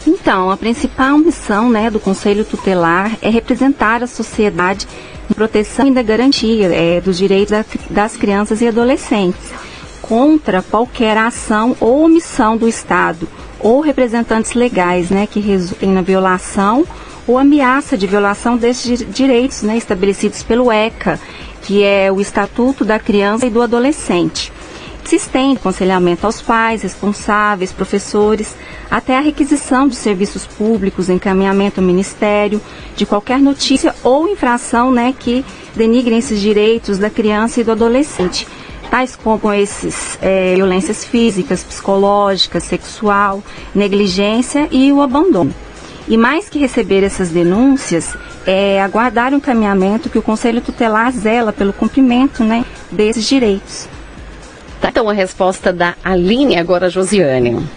Então, 0.06 0.52
a 0.52 0.58
principal 0.58 1.18
missão 1.18 1.70
né, 1.70 1.90
do 1.90 2.02
Conselho 2.02 2.44
Tutelar 2.44 3.18
é 3.22 3.30
representar 3.30 4.04
a 4.04 4.08
sociedade 4.08 4.86
em 5.32 5.34
proteção 5.34 5.88
e 5.88 5.94
da 5.94 6.04
garantia 6.04 6.68
é, 6.68 7.00
dos 7.00 7.18
direitos 7.18 7.56
das 7.90 8.18
crianças 8.18 8.60
e 8.60 8.68
adolescentes 8.68 9.54
contra 10.02 10.62
qualquer 10.62 11.18
ação 11.18 11.78
ou 11.80 12.04
omissão 12.04 12.58
do 12.58 12.68
Estado 12.68 13.26
ou 13.58 13.80
representantes 13.80 14.54
legais 14.54 15.10
né, 15.10 15.26
que 15.26 15.40
resultem 15.40 15.92
na 15.92 16.02
violação 16.02 16.86
ou 17.27 17.38
ameaça 17.38 17.98
de 17.98 18.08
violação 18.08 18.58
desses 18.58 19.05
direitos 19.10 19.62
né, 19.62 19.77
estabelecidos 19.77 20.44
pelo 20.44 20.72
ECA, 20.72 21.20
que 21.62 21.84
é 21.84 22.12
o 22.12 22.22
Estatuto 22.22 22.86
da 22.86 23.00
Criança 23.00 23.46
e 23.46 23.50
do 23.50 23.62
Adolescente. 23.62 24.51
Se 25.03 25.17
estende 25.17 25.58
aconselhamento 25.58 26.25
aos 26.25 26.41
pais, 26.41 26.82
responsáveis, 26.82 27.72
professores, 27.72 28.55
até 28.89 29.15
a 29.15 29.22
requisição 29.22 29.88
de 29.88 29.96
serviços 29.96 30.48
públicos, 30.48 31.10
encaminhamento 31.10 31.79
ao 31.79 31.86
Ministério, 31.86 32.60
de 32.96 33.05
qualquer 33.05 33.39
notícia 33.39 33.94
ou 34.03 34.27
infração 34.27 34.91
né, 34.91 35.13
que 35.17 35.46
denigrem 35.75 36.17
esses 36.17 36.41
direitos 36.41 36.98
da 36.98 37.10
criança 37.10 37.62
e 37.62 37.63
do 37.63 37.72
adolescente 37.72 38.48
tais 38.89 39.15
como 39.15 39.51
esses 39.51 40.17
é, 40.22 40.55
violências 40.55 41.03
físicas, 41.03 41.63
psicológicas, 41.63 42.63
sexual, 42.63 43.44
negligência 43.74 44.67
e 44.72 44.91
o 44.91 45.01
abandono. 45.01 45.53
E 46.08 46.18
mais 46.18 46.50
que 46.50 46.60
receber 46.60 47.04
essas 47.04 47.30
denúncias, 47.30 48.16
é 48.46 48.82
aguardar 48.82 49.34
o 49.34 49.38
encaminhamento 49.38 50.10
que 50.10 50.20
o 50.20 50.22
Conselho 50.22 50.62
Tutelar 50.62 51.12
zela 51.12 51.52
pelo 51.52 51.74
cumprimento 51.74 52.44
né, 52.44 52.64
desses 52.92 53.26
direitos. 53.26 53.88
Tá, 54.80 54.90
então 54.90 55.10
a 55.10 55.14
resposta 55.14 55.74
da 55.74 55.96
Aline, 56.04 56.58
agora 56.58 56.90
Josiane. 56.90 57.68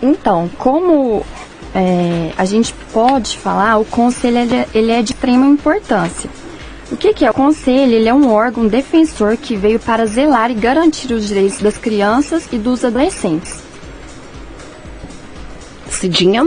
Então, 0.00 0.50
como 0.56 1.24
é, 1.74 2.30
a 2.36 2.44
gente 2.44 2.72
pode 2.92 3.36
falar, 3.36 3.76
o 3.78 3.84
conselho 3.84 4.38
ele 4.38 4.54
é, 4.54 4.68
ele 4.74 4.90
é 4.92 5.02
de 5.02 5.12
extrema 5.12 5.46
importância. 5.46 6.30
O 6.92 6.96
que, 6.96 7.12
que 7.12 7.24
é? 7.24 7.30
O 7.30 7.34
conselho 7.34 7.92
ele 7.92 8.08
é 8.08 8.14
um 8.14 8.30
órgão 8.30 8.66
defensor 8.66 9.36
que 9.36 9.56
veio 9.56 9.80
para 9.80 10.06
zelar 10.06 10.50
e 10.50 10.54
garantir 10.54 11.12
os 11.12 11.26
direitos 11.26 11.58
das 11.58 11.76
crianças 11.76 12.46
e 12.52 12.58
dos 12.58 12.84
adolescentes. 12.84 13.63
Cidinha? 16.04 16.44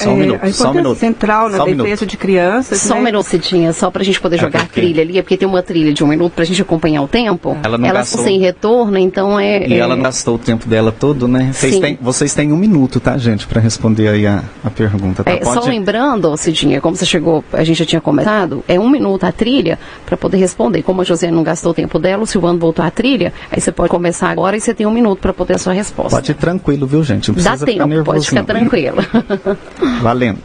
Só 0.00 0.10
um 0.10 0.14
É, 0.14 0.16
minuto, 0.16 0.36
a 0.36 0.38
só 0.38 0.44
um 0.44 0.48
importância 0.50 0.72
minuto. 0.82 0.98
central 0.98 1.48
na 1.50 1.56
Só 1.58 1.62
um 1.62 1.66
defesa 1.66 1.84
minuto. 1.84 2.06
de 2.06 2.16
crianças. 2.16 2.78
Só 2.80 2.94
um 2.94 2.98
né? 2.98 3.04
minuto, 3.04 3.26
Cidinha, 3.26 3.72
só 3.72 3.90
pra 3.90 4.02
gente 4.02 4.20
poder 4.20 4.38
jogar 4.38 4.60
porque- 4.64 4.80
a 4.80 4.82
trilha 4.82 5.02
ali, 5.02 5.18
é 5.18 5.22
porque 5.22 5.36
tem 5.36 5.46
uma 5.48 5.62
trilha 5.62 5.92
de 5.92 6.02
um 6.02 6.06
minuto 6.06 6.32
pra 6.32 6.44
gente 6.44 6.62
acompanhar 6.62 7.02
o 7.02 7.08
tempo. 7.08 7.56
Ela 7.62 7.76
não 7.76 7.86
Elas 7.88 8.08
gastou. 8.08 8.24
sem 8.24 8.38
retorno, 8.40 8.96
então 8.98 9.38
é. 9.38 9.66
E 9.66 9.74
é- 9.74 9.78
ela 9.78 9.96
gastou 9.96 10.36
o 10.36 10.38
tempo 10.38 10.66
dela 10.68 10.90
todo, 10.92 11.28
né? 11.28 11.50
Vocês 11.52 11.74
Sim. 11.74 11.80
têm, 11.80 11.98
vocês 12.00 12.34
têm 12.34 12.52
um 12.52 12.56
minuto, 12.56 12.98
tá, 13.00 13.16
gente, 13.18 13.46
para 13.46 13.60
responder 13.60 14.08
aí 14.08 14.26
a, 14.26 14.42
a 14.64 14.70
pergunta. 14.70 15.22
Tá? 15.24 15.30
É, 15.30 15.44
Só 15.44 15.60
lembrando, 15.60 16.36
Cidinha, 16.36 16.80
como 16.80 16.96
você 16.96 17.04
chegou, 17.06 17.44
a 17.52 17.62
gente 17.64 17.78
já 17.78 17.84
tinha 17.84 18.00
começado, 18.00 18.64
é 18.66 18.78
um 18.80 18.88
minuto 18.88 19.24
a 19.24 19.32
trilha 19.32 19.78
para 20.06 20.16
poder 20.16 20.38
responder. 20.38 20.82
Como 20.82 21.00
a 21.02 21.04
Josiane 21.04 21.34
não 21.34 21.42
gastou 21.42 21.72
o 21.72 21.74
tempo 21.74 21.98
dela, 21.98 22.22
o 22.22 22.26
Silvano 22.26 22.58
voltou 22.58 22.84
à 22.84 22.90
trilha, 22.90 23.32
aí 23.50 23.60
você 23.60 23.70
pode 23.72 23.88
começar 23.90 24.30
agora 24.30 24.56
e 24.56 24.60
você 24.60 24.72
tem 24.72 24.86
um 24.86 24.90
minuto 24.90 25.18
para 25.20 25.32
poder 25.32 25.54
a 25.56 25.58
sua 25.58 25.72
resposta. 25.72 26.16
Pode 26.16 26.30
ir 26.30 26.34
tranquilo, 26.34 26.86
viu, 26.86 27.02
gente? 27.04 27.28
Não 27.28 27.34
Dá 27.36 27.42
precisa 27.50 27.66
ficar 27.66 27.78
tempo, 27.84 27.88
nervoso. 27.88 28.12
pode 28.16 28.26
ficar 28.28 28.40
não. 28.40 28.46
tranquila. 28.46 29.04
Valendo. 30.00 30.38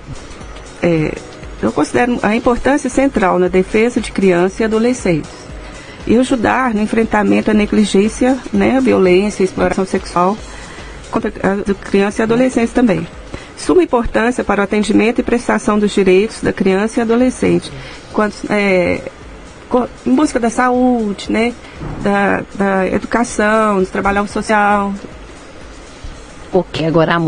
É, 0.81 1.13
eu 1.61 1.71
considero 1.71 2.19
a 2.21 2.35
importância 2.35 2.89
central 2.89 3.39
na 3.39 3.47
defesa 3.47 3.99
de 3.99 4.11
crianças 4.11 4.59
e 4.59 4.63
adolescentes 4.63 5.31
e 6.07 6.15
ajudar 6.17 6.73
no 6.73 6.81
enfrentamento 6.81 7.49
à 7.49 7.53
negligência, 7.53 8.37
né, 8.53 8.77
à 8.77 8.79
violência, 8.79 9.43
à 9.43 9.45
exploração 9.45 9.85
sexual 9.85 10.37
contra 11.09 11.29
a 11.29 11.73
criança 11.73 12.21
e 12.21 12.23
adolescentes 12.23 12.73
também. 12.73 13.07
Suma 13.57 13.81
importância 13.81 14.43
para 14.43 14.61
o 14.61 14.63
atendimento 14.63 15.19
e 15.19 15.23
prestação 15.23 15.79
dos 15.79 15.91
direitos 15.91 16.41
da 16.41 16.51
criança 16.51 16.99
e 16.99 17.01
adolescente, 17.01 17.71
quando, 18.11 18.33
é, 18.49 19.01
em 20.05 20.13
busca 20.13 20.39
da 20.39 20.49
saúde, 20.49 21.31
né, 21.31 21.53
da, 22.03 22.43
da 22.53 22.87
educação, 22.87 23.79
do 23.79 23.87
trabalho 23.87 24.27
social, 24.27 24.93
ok, 26.51 26.85
agora 26.85 27.15
a 27.15 27.19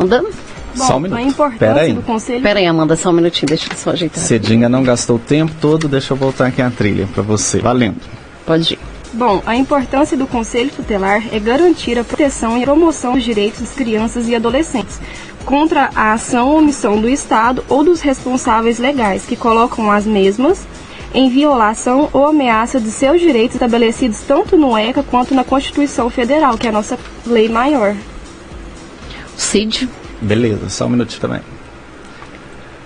Amanda. 0.84 0.88
Só 0.88 0.94
um 0.94 0.98
a 0.98 1.00
minuto. 1.00 1.22
importância 1.22 1.68
Pera 1.68 1.82
aí. 1.82 1.94
do 1.94 2.02
conselho 2.02 2.42
Pera 2.42 2.60
aí, 2.60 2.66
Amanda, 2.66 2.96
só 2.96 3.10
um 3.10 3.14
minutinho, 3.14 3.48
deixa 3.48 3.72
eu 3.72 3.78
só 3.78 3.92
ajeitar. 3.92 4.24
Cedinha 4.24 4.70
não 4.70 4.84
gastou 4.84 5.18
o 5.18 5.20
tempo 5.20 5.54
todo, 5.60 5.88
deixa 5.88 6.14
eu 6.14 6.18
voltar 6.18 6.48
aqui 6.48 6.62
a 6.62 6.70
trilha 6.70 7.08
para 7.14 7.24
você. 7.24 7.60
Valendo. 7.60 7.98
Pode 8.46 8.74
ir. 8.74 8.80
Bom, 9.14 9.42
a 9.46 9.56
importância 9.56 10.18
do 10.18 10.28
Conselho 10.28 10.70
Tutelar 10.70 11.24
é 11.32 11.40
garantir 11.40 11.98
a 11.98 12.04
proteção 12.04 12.58
e 12.58 12.64
promoção 12.64 13.14
dos 13.14 13.24
direitos 13.24 13.62
das 13.62 13.72
crianças 13.72 14.28
e 14.28 14.36
adolescentes 14.36 15.00
contra 15.46 15.90
a 15.96 16.12
ação 16.12 16.50
ou 16.50 16.58
omissão 16.58 17.00
do 17.00 17.08
Estado 17.08 17.64
ou 17.70 17.84
dos 17.84 18.02
responsáveis 18.02 18.80
legais 18.80 19.24
que 19.26 19.38
colocam 19.38 19.90
as 19.90 20.06
mesmas 20.06 20.68
em 21.14 21.30
violação 21.30 22.10
ou 22.12 22.28
ameaça 22.28 22.82
de 22.82 22.92
seus 22.92 23.22
direitos 23.22 23.56
estabelecidos 23.56 24.20
tanto 24.28 24.58
no 24.58 24.78
ECA 24.78 25.02
quanto 25.04 25.34
na 25.34 25.44
Constituição 25.44 26.10
Federal, 26.10 26.58
que 26.58 26.68
é 26.68 26.70
a 26.70 26.74
nossa 26.74 27.00
lei 27.26 27.48
maior. 27.48 27.96
Cid, 29.38 29.88
Beleza, 30.22 30.70
só 30.70 30.86
um 30.86 30.90
minutinho 30.90 31.22
também. 31.22 31.42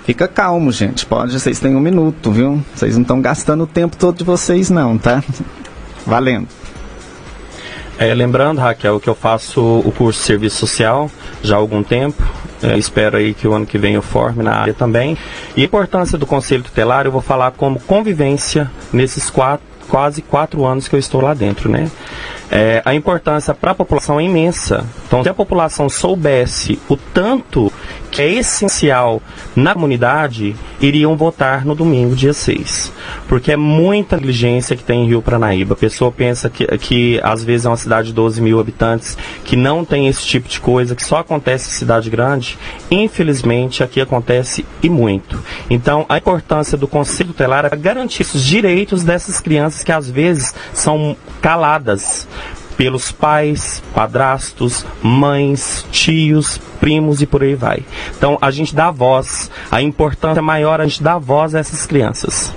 Fica 0.05 0.27
calmo, 0.27 0.71
gente. 0.71 1.05
Pode, 1.05 1.39
vocês 1.39 1.59
têm 1.59 1.75
um 1.75 1.79
minuto, 1.79 2.31
viu? 2.31 2.63
Vocês 2.75 2.95
não 2.95 3.03
estão 3.03 3.21
gastando 3.21 3.63
o 3.63 3.67
tempo 3.67 3.95
todo 3.95 4.17
de 4.17 4.23
vocês, 4.23 4.69
não, 4.69 4.97
tá? 4.97 5.23
Valendo. 6.05 6.47
É, 7.97 8.13
lembrando, 8.15 8.59
Raquel, 8.59 8.99
que 8.99 9.07
eu 9.07 9.13
faço 9.13 9.61
o 9.61 9.91
curso 9.91 10.19
de 10.19 10.25
serviço 10.25 10.57
social 10.57 11.09
já 11.43 11.55
há 11.55 11.59
algum 11.59 11.83
tempo. 11.83 12.23
É, 12.63 12.77
espero 12.77 13.17
aí 13.17 13.33
que 13.33 13.47
o 13.47 13.53
ano 13.53 13.65
que 13.65 13.77
vem 13.77 13.93
eu 13.93 14.01
forme 14.01 14.43
na 14.43 14.55
área 14.55 14.73
também. 14.73 15.17
E 15.55 15.61
a 15.61 15.65
importância 15.65 16.17
do 16.17 16.25
Conselho 16.25 16.63
Tutelar, 16.63 17.05
eu 17.05 17.11
vou 17.11 17.21
falar 17.21 17.51
como 17.51 17.79
convivência 17.79 18.69
nesses 18.91 19.29
quatro, 19.29 19.65
quase 19.91 20.21
quatro 20.21 20.65
anos 20.65 20.87
que 20.87 20.95
eu 20.95 20.99
estou 20.99 21.19
lá 21.19 21.33
dentro, 21.33 21.69
né? 21.69 21.91
É, 22.49 22.81
a 22.85 22.95
importância 22.95 23.53
para 23.53 23.71
a 23.71 23.75
população 23.75 24.21
é 24.21 24.23
imensa. 24.23 24.85
Então, 25.05 25.21
se 25.21 25.27
a 25.27 25.33
população 25.33 25.89
soubesse 25.89 26.79
o 26.87 26.95
tanto 26.95 27.71
que 28.11 28.21
é 28.21 28.29
essencial 28.33 29.21
na 29.55 29.73
comunidade, 29.73 30.55
iriam 30.81 31.15
votar 31.15 31.65
no 31.65 31.73
domingo, 31.73 32.15
dia 32.15 32.33
6. 32.33 32.91
Porque 33.27 33.53
é 33.53 33.55
muita 33.55 34.17
negligência 34.17 34.75
que 34.75 34.83
tem 34.83 35.03
em 35.03 35.07
Rio 35.07 35.21
Pranaíba. 35.21 35.73
A 35.73 35.77
pessoa 35.77 36.11
pensa 36.11 36.49
que, 36.49 36.65
que 36.77 37.19
às 37.23 37.43
vezes 37.43 37.65
é 37.65 37.69
uma 37.69 37.77
cidade 37.77 38.09
de 38.09 38.13
12 38.13 38.41
mil 38.41 38.59
habitantes, 38.59 39.17
que 39.45 39.55
não 39.55 39.85
tem 39.85 40.07
esse 40.07 40.25
tipo 40.25 40.49
de 40.49 40.59
coisa, 40.59 40.95
que 40.95 41.03
só 41.03 41.19
acontece 41.19 41.69
em 41.69 41.73
cidade 41.73 42.09
grande. 42.09 42.57
Infelizmente, 42.89 43.83
aqui 43.83 44.01
acontece 44.01 44.65
e 44.83 44.89
muito. 44.89 45.41
Então, 45.69 46.05
a 46.09 46.17
importância 46.17 46.77
do 46.77 46.87
Conselho 46.87 47.29
Tutelar 47.29 47.65
é 47.71 47.75
garantir 47.75 48.23
os 48.23 48.43
direitos 48.43 49.03
dessas 49.03 49.39
crianças 49.39 49.83
que 49.83 49.91
às 49.91 50.09
vezes 50.09 50.53
são 50.73 51.15
caladas 51.41 52.27
pelos 52.77 53.11
pais, 53.11 53.81
padrastos, 53.93 54.85
mães, 55.01 55.85
tios, 55.91 56.57
primos 56.79 57.21
e 57.21 57.25
por 57.25 57.43
aí 57.43 57.55
vai. 57.55 57.83
Então 58.17 58.37
a 58.41 58.51
gente 58.51 58.73
dá 58.73 58.91
voz, 58.91 59.51
a 59.69 59.81
importância 59.81 60.41
maior 60.41 60.81
a 60.81 60.85
gente 60.85 61.03
dá 61.03 61.17
voz 61.17 61.53
a 61.55 61.59
essas 61.59 61.85
crianças. 61.85 62.53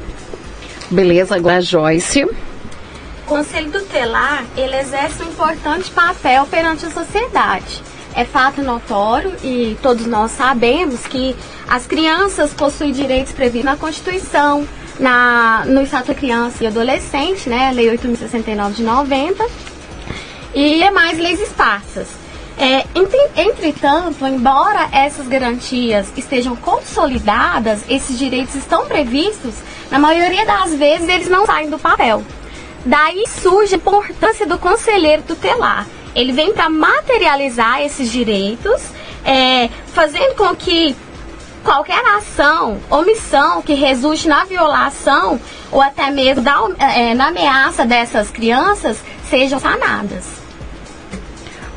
beleza, 0.90 1.36
agora 1.36 1.58
a 1.58 1.60
Joyce. 1.60 2.24
O 2.24 3.26
Conselho 3.26 3.70
Tutelar, 3.70 4.44
ele 4.56 4.76
exerce 4.76 5.22
um 5.22 5.28
importante 5.28 5.90
papel 5.90 6.46
perante 6.46 6.84
a 6.86 6.90
sociedade. 6.90 7.82
É 8.14 8.24
fato 8.24 8.62
notório 8.62 9.34
e 9.42 9.76
todos 9.82 10.06
nós 10.06 10.30
sabemos 10.30 11.06
que 11.06 11.34
as 11.68 11.86
crianças 11.86 12.52
possuem 12.52 12.92
direitos 12.92 13.32
previstos 13.32 13.64
na 13.64 13.76
Constituição, 13.76 14.66
na, 15.00 15.64
no 15.66 15.82
Estatuto 15.82 16.12
da 16.12 16.14
Criança 16.14 16.62
e 16.62 16.66
Adolescente, 16.66 17.48
né, 17.48 17.72
Lei 17.72 17.86
8.069 17.96 18.74
de 18.74 18.82
90, 18.82 19.44
e 20.54 20.82
é 20.82 20.90
mais 20.90 21.18
leis 21.18 21.40
esparsas. 21.40 22.08
É, 22.56 22.84
entretanto, 23.36 24.24
embora 24.24 24.88
essas 24.92 25.26
garantias 25.26 26.06
estejam 26.16 26.54
consolidadas, 26.54 27.80
esses 27.88 28.16
direitos 28.16 28.54
estão 28.54 28.86
previstos, 28.86 29.54
na 29.90 29.98
maioria 29.98 30.46
das 30.46 30.72
vezes 30.74 31.08
eles 31.08 31.28
não 31.28 31.44
saem 31.46 31.68
do 31.68 31.78
papel. 31.78 32.22
Daí 32.86 33.24
surge 33.26 33.74
a 33.74 33.78
importância 33.78 34.46
do 34.46 34.58
conselheiro 34.58 35.22
tutelar. 35.22 35.86
Ele 36.14 36.32
vem 36.32 36.52
para 36.52 36.70
materializar 36.70 37.82
esses 37.82 38.10
direitos, 38.10 38.82
é, 39.24 39.68
fazendo 39.92 40.36
com 40.36 40.54
que 40.54 40.94
qualquer 41.64 42.04
ação, 42.16 42.78
omissão 42.88 43.62
que 43.62 43.74
resulte 43.74 44.28
na 44.28 44.44
violação 44.44 45.40
ou 45.72 45.80
até 45.80 46.10
mesmo 46.10 46.42
da, 46.42 46.68
é, 46.78 47.14
na 47.14 47.28
ameaça 47.28 47.84
dessas 47.84 48.30
crianças 48.30 49.02
sejam 49.28 49.58
sanadas. 49.58 50.43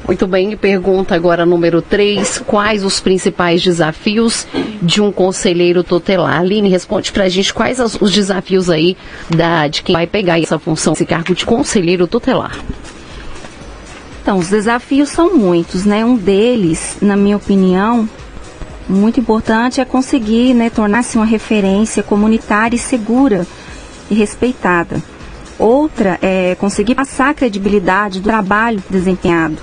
Muito 0.08 0.26
bem, 0.26 0.56
pergunta 0.56 1.14
agora 1.16 1.46
número 1.46 1.82
3. 1.82 2.42
Quais 2.48 2.86
os 2.86 3.00
principais 3.02 3.62
desafios 3.62 4.48
de 4.82 5.02
um 5.02 5.12
conselheiro 5.12 5.84
tutelar? 5.84 6.40
Aline, 6.40 6.70
responde 6.70 7.12
pra 7.12 7.28
gente 7.28 7.54
quais 7.54 7.78
as- 7.78 7.98
os 8.02 8.12
desafios 8.14 8.70
aí 8.70 8.96
da, 9.30 9.68
de 9.68 9.84
quem 9.84 9.94
vai 9.94 10.08
pegar 10.08 10.40
essa 10.40 10.58
função, 10.58 10.94
esse 10.94 11.06
cargo 11.06 11.36
de 11.36 11.46
conselheiro 11.46 12.08
tutelar. 12.08 12.58
Então, 14.22 14.38
os 14.38 14.48
desafios 14.48 15.10
são 15.10 15.36
muitos, 15.36 15.84
né? 15.86 16.06
Um 16.06 16.16
deles, 16.16 16.98
na 17.02 17.18
minha 17.18 17.36
opinião, 17.36 18.08
muito 18.88 19.20
importante 19.20 19.82
é 19.82 19.86
conseguir 19.86 20.54
né, 20.54 20.70
tornar-se 20.70 21.18
uma 21.18 21.26
referência 21.26 22.02
comunitária 22.02 22.78
e 22.78 22.80
segura 22.80 23.46
e 24.10 24.16
respeitada. 24.16 25.04
Outra 25.60 26.18
é 26.22 26.56
conseguir 26.56 26.96
passar 26.96 27.32
a 27.32 27.34
credibilidade 27.34 28.20
do 28.22 28.24
trabalho 28.30 28.82
desempenhado. 28.90 29.58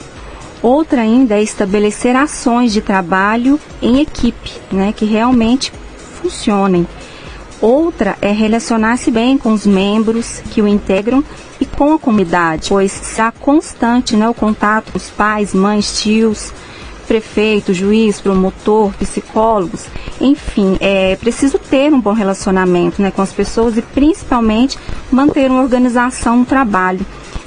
Outra 0.65 1.03
ainda 1.03 1.35
é 1.35 1.43
estabelecer 1.43 2.17
ações 2.17 2.73
de 2.73 2.81
trabalho 2.81 3.61
em 3.83 4.01
equipe, 4.01 4.51
né, 4.73 4.95
que 4.97 5.05
realmente 5.05 5.71
funcionem. 6.23 6.89
Outra 7.61 8.17
é 8.23 8.33
relacionar-se 8.33 9.11
bem 9.11 9.37
com 9.37 9.53
os 9.53 9.67
membros 9.67 10.41
que 10.51 10.63
o 10.63 10.67
integram 10.67 11.23
e 11.61 11.67
com 11.67 11.93
a 11.93 11.99
comunidade, 11.99 12.71
pois 12.71 12.91
será 12.93 13.31
constante 13.31 14.17
né, 14.17 14.27
o 14.27 14.33
contato 14.33 14.91
com 14.91 14.97
os 14.97 15.11
pais, 15.11 15.53
mães, 15.53 16.01
tios, 16.01 16.51
prefeito, 17.07 17.75
juiz, 17.75 18.19
promotor, 18.23 18.91
psicólogos, 18.95 19.85
enfim, 20.19 20.79
é 20.81 21.15
preciso 21.17 21.59
ter 21.59 21.93
um 21.93 22.01
bom 22.01 22.15
relacionamento 22.15 23.03
né, 23.03 23.11
com 23.11 23.21
as 23.21 23.35
pessoas 23.35 23.77
e 23.77 23.83
principalmente 23.83 24.79
manter 25.13 25.51
uma 25.51 25.61
organização 25.61 26.39
no 26.39 26.47
trabalho, 26.47 27.05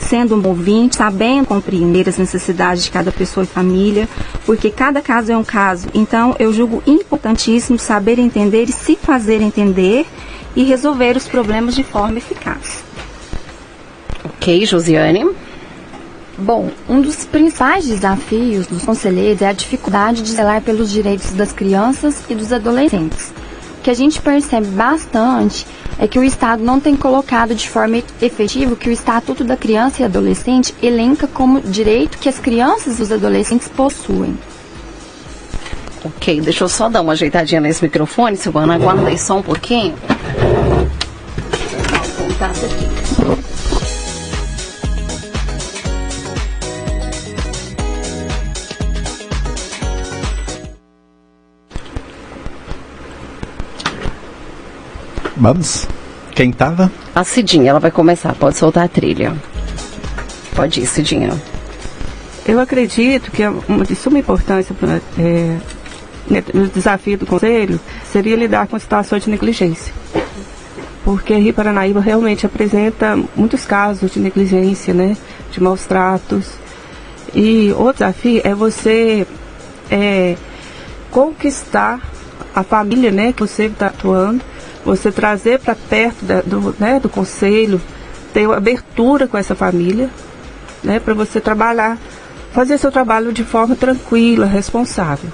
sendo 0.08 0.36
um 0.36 0.48
ouvinte, 0.48 0.96
sabendo 0.96 1.46
compreender 1.46 2.08
as 2.08 2.18
necessidades 2.18 2.84
de 2.84 2.92
cada 2.92 3.12
pessoa 3.12 3.44
e 3.44 3.48
família, 3.48 4.08
porque 4.46 4.70
cada 4.70 5.02
caso 5.02 5.32
é 5.32 5.38
um 5.38 5.44
caso. 5.44 5.88
Então, 5.94 6.36
eu 6.40 6.54
julgo 6.54 6.82
importantíssimo 6.88 7.78
saber 7.78 8.18
entender 8.18 8.64
e 8.64 8.72
se 8.72 8.96
fazer 8.96 9.42
entender 9.42 10.06
e 10.56 10.64
resolver 10.64 11.18
os 11.18 11.28
problemas 11.28 11.76
de 11.76 11.84
forma 11.84 12.18
eficaz. 12.18 12.84
Ok, 14.24 14.66
Josiane? 14.66 15.30
Bom, 16.38 16.70
um 16.88 17.02
dos 17.02 17.26
principais 17.26 17.88
desafios 17.88 18.68
dos 18.68 18.84
conselheiros 18.84 19.42
é 19.42 19.48
a 19.48 19.54
dificuldade 19.54 20.22
de 20.22 20.32
zelar 20.32 20.62
pelos 20.62 20.92
direitos 20.92 21.32
das 21.34 21.52
crianças 21.52 22.24
e 22.30 22.36
dos 22.36 22.54
adolescentes. 22.54 23.34
Que 23.88 23.92
a 23.92 23.94
gente 23.94 24.22
percebe 24.22 24.68
bastante 24.68 25.66
é 25.98 26.06
que 26.10 26.20
o 26.20 26.24
Estado 26.26 26.62
não 26.62 26.78
tem 26.78 26.94
colocado 26.94 27.56
de 27.56 27.70
forma 27.70 28.04
efetiva 28.22 28.76
que 28.76 28.90
o 28.90 28.92
Estatuto 28.92 29.46
da 29.46 29.56
Criança 29.56 30.02
e 30.02 30.04
Adolescente 30.04 30.76
elenca 30.84 31.26
como 31.26 31.62
direito 31.62 32.18
que 32.18 32.28
as 32.28 32.38
crianças 32.38 33.00
e 33.00 33.02
os 33.02 33.14
adolescentes 33.14 33.70
possuem. 33.70 34.38
Ok, 36.04 36.42
deixa 36.42 36.66
eu 36.66 36.68
só 36.68 36.90
dar 36.90 37.00
uma 37.00 37.14
ajeitadinha 37.14 37.62
nesse 37.62 37.82
microfone, 37.82 38.36
Silvana. 38.36 38.76
Aguarda 38.76 39.08
aí 39.08 39.18
só 39.18 39.38
um 39.38 39.42
pouquinho. 39.42 39.96
Vou 42.18 42.28
voltar 42.28 42.50
aqui. 42.50 42.87
Vamos? 55.48 55.88
Quem 56.32 56.52
tava? 56.52 56.92
A 57.16 57.24
Cidinha, 57.24 57.70
ela 57.70 57.80
vai 57.80 57.90
começar. 57.90 58.36
Pode 58.36 58.58
soltar 58.58 58.84
a 58.84 58.88
trilha. 58.90 59.34
Pode 60.54 60.82
ir, 60.82 60.86
Cidinha. 60.86 61.32
Eu 62.46 62.60
acredito 62.60 63.32
que 63.32 63.44
é 63.44 63.50
uma 63.50 63.86
de 63.86 63.96
suma 63.96 64.20
importância 64.20 64.76
para 64.76 65.00
é, 65.18 65.58
né, 66.30 66.44
o 66.54 66.68
desafio 66.68 67.18
do 67.18 67.26
Conselho 67.26 67.80
seria 68.12 68.36
lidar 68.36 68.68
com 68.68 68.78
situações 68.78 69.24
de 69.24 69.30
negligência. 69.30 69.94
Porque 71.06 71.34
Rio 71.36 71.54
Paranaíba 71.54 72.02
realmente 72.02 72.46
apresenta 72.46 73.18
muitos 73.34 73.64
casos 73.64 74.12
de 74.12 74.20
negligência, 74.20 74.94
né? 74.94 75.16
De 75.50 75.64
maus 75.64 75.86
tratos. 75.86 76.50
E 77.34 77.74
o 77.78 77.94
desafio 77.94 78.42
é 78.44 78.54
você 78.54 79.26
é, 79.90 80.36
conquistar 81.10 82.02
a 82.54 82.64
família 82.64 83.12
né, 83.12 83.32
que 83.32 83.40
você 83.40 83.68
está 83.68 83.88
atuando 83.88 84.44
você 84.88 85.12
trazer 85.12 85.60
para 85.60 85.76
perto 85.76 86.24
da, 86.24 86.42
do, 86.42 86.74
né, 86.80 86.98
do 86.98 87.10
conselho, 87.10 87.82
ter 88.34 88.50
abertura 88.50 89.28
com 89.28 89.38
essa 89.38 89.54
família, 89.54 90.10
né, 90.82 90.98
para 90.98 91.14
você 91.14 91.42
trabalhar, 91.42 91.98
fazer 92.54 92.78
seu 92.78 92.90
trabalho 92.90 93.34
de 93.34 93.44
forma 93.44 93.76
tranquila, 93.76 94.46
responsável. 94.46 95.30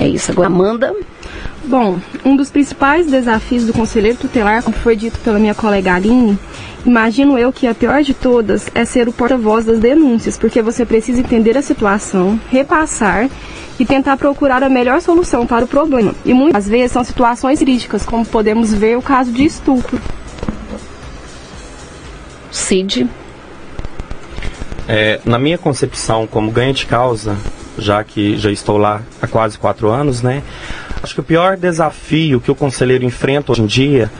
É, 0.00 0.04
é 0.04 0.08
isso. 0.08 0.32
Agora, 0.32 0.48
Amanda. 0.48 0.92
Bom, 1.62 2.00
um 2.24 2.34
dos 2.34 2.50
principais 2.50 3.06
desafios 3.06 3.66
do 3.66 3.72
conselheiro 3.72 4.16
tutelar, 4.16 4.62
como 4.62 4.74
foi 4.74 4.96
dito 4.96 5.18
pela 5.20 5.38
minha 5.38 5.54
colega 5.54 5.94
Aline, 5.94 6.38
imagino 6.86 7.38
eu 7.38 7.52
que 7.52 7.66
a 7.66 7.74
pior 7.74 8.02
de 8.02 8.14
todas 8.14 8.68
é 8.74 8.84
ser 8.84 9.08
o 9.08 9.12
porta-voz 9.12 9.66
das 9.66 9.78
denúncias, 9.78 10.38
porque 10.38 10.62
você 10.62 10.86
precisa 10.86 11.20
entender 11.20 11.56
a 11.58 11.62
situação, 11.62 12.40
repassar 12.50 13.28
e 13.80 13.86
tentar 13.86 14.18
procurar 14.18 14.62
a 14.62 14.68
melhor 14.68 15.00
solução 15.00 15.46
para 15.46 15.64
o 15.64 15.68
problema. 15.68 16.14
E 16.22 16.34
muitas 16.34 16.68
vezes 16.68 16.92
são 16.92 17.02
situações 17.02 17.60
críticas, 17.60 18.04
como 18.04 18.26
podemos 18.26 18.74
ver 18.74 18.98
o 18.98 19.02
caso 19.02 19.32
de 19.32 19.44
estupro. 19.46 19.98
Cid. 22.50 23.08
É, 24.86 25.18
na 25.24 25.38
minha 25.38 25.56
concepção, 25.56 26.26
como 26.26 26.50
ganho 26.50 26.74
de 26.74 26.84
causa, 26.84 27.38
já 27.78 28.04
que 28.04 28.36
já 28.36 28.50
estou 28.50 28.76
lá 28.76 29.00
há 29.22 29.26
quase 29.26 29.58
quatro 29.58 29.88
anos, 29.88 30.20
né? 30.20 30.42
Acho 31.02 31.14
que 31.14 31.20
o 31.20 31.24
pior 31.24 31.56
desafio 31.56 32.38
que 32.38 32.50
o 32.50 32.54
conselheiro 32.54 33.04
enfrenta 33.04 33.52
hoje 33.52 33.62
em 33.62 33.66
dia 33.66 34.10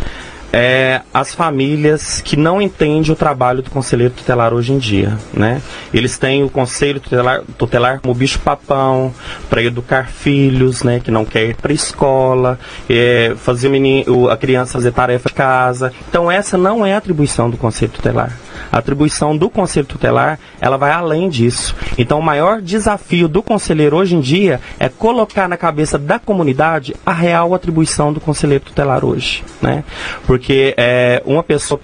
é, 0.52 1.02
as 1.12 1.34
famílias 1.34 2.20
que 2.20 2.36
não 2.36 2.60
entendem 2.60 3.12
o 3.12 3.16
trabalho 3.16 3.62
do 3.62 3.70
conselheiro 3.70 4.12
tutelar 4.14 4.52
hoje 4.52 4.72
em 4.72 4.78
dia, 4.78 5.16
né? 5.32 5.62
Eles 5.92 6.18
têm 6.18 6.42
o 6.42 6.50
conselho 6.50 7.00
tutelar, 7.00 7.42
tutelar 7.56 8.00
como 8.00 8.14
bicho-papão 8.14 9.14
para 9.48 9.62
educar 9.62 10.08
filhos, 10.08 10.82
né? 10.82 11.00
Que 11.00 11.10
não 11.10 11.24
quer 11.24 11.50
ir 11.50 11.56
para 11.56 11.72
escola, 11.72 12.58
é, 12.88 13.34
fazer 13.36 13.68
o 13.68 13.70
menino, 13.70 14.28
a 14.28 14.36
criança 14.36 14.72
fazer 14.72 14.92
tarefa 14.92 15.28
de 15.28 15.34
casa. 15.34 15.92
Então 16.08 16.30
essa 16.30 16.58
não 16.58 16.84
é 16.84 16.94
a 16.94 16.98
atribuição 16.98 17.48
do 17.48 17.56
conselho 17.56 17.92
tutelar. 17.92 18.36
A 18.70 18.78
atribuição 18.78 19.36
do 19.36 19.48
conselho 19.48 19.86
tutelar, 19.86 20.38
ela 20.60 20.76
vai 20.76 20.92
além 20.92 21.28
disso. 21.28 21.74
Então, 21.98 22.18
o 22.18 22.22
maior 22.22 22.60
desafio 22.60 23.28
do 23.28 23.42
conselheiro 23.42 23.96
hoje 23.96 24.16
em 24.16 24.20
dia 24.20 24.60
é 24.78 24.88
colocar 24.88 25.48
na 25.48 25.56
cabeça 25.56 25.98
da 25.98 26.18
comunidade 26.18 26.94
a 27.04 27.12
real 27.12 27.54
atribuição 27.54 28.12
do 28.12 28.20
conselheiro 28.20 28.64
tutelar 28.64 29.04
hoje, 29.04 29.44
né? 29.60 29.84
Porque 30.26 30.74
é, 30.76 31.22
uma 31.24 31.42
pessoa 31.42 31.80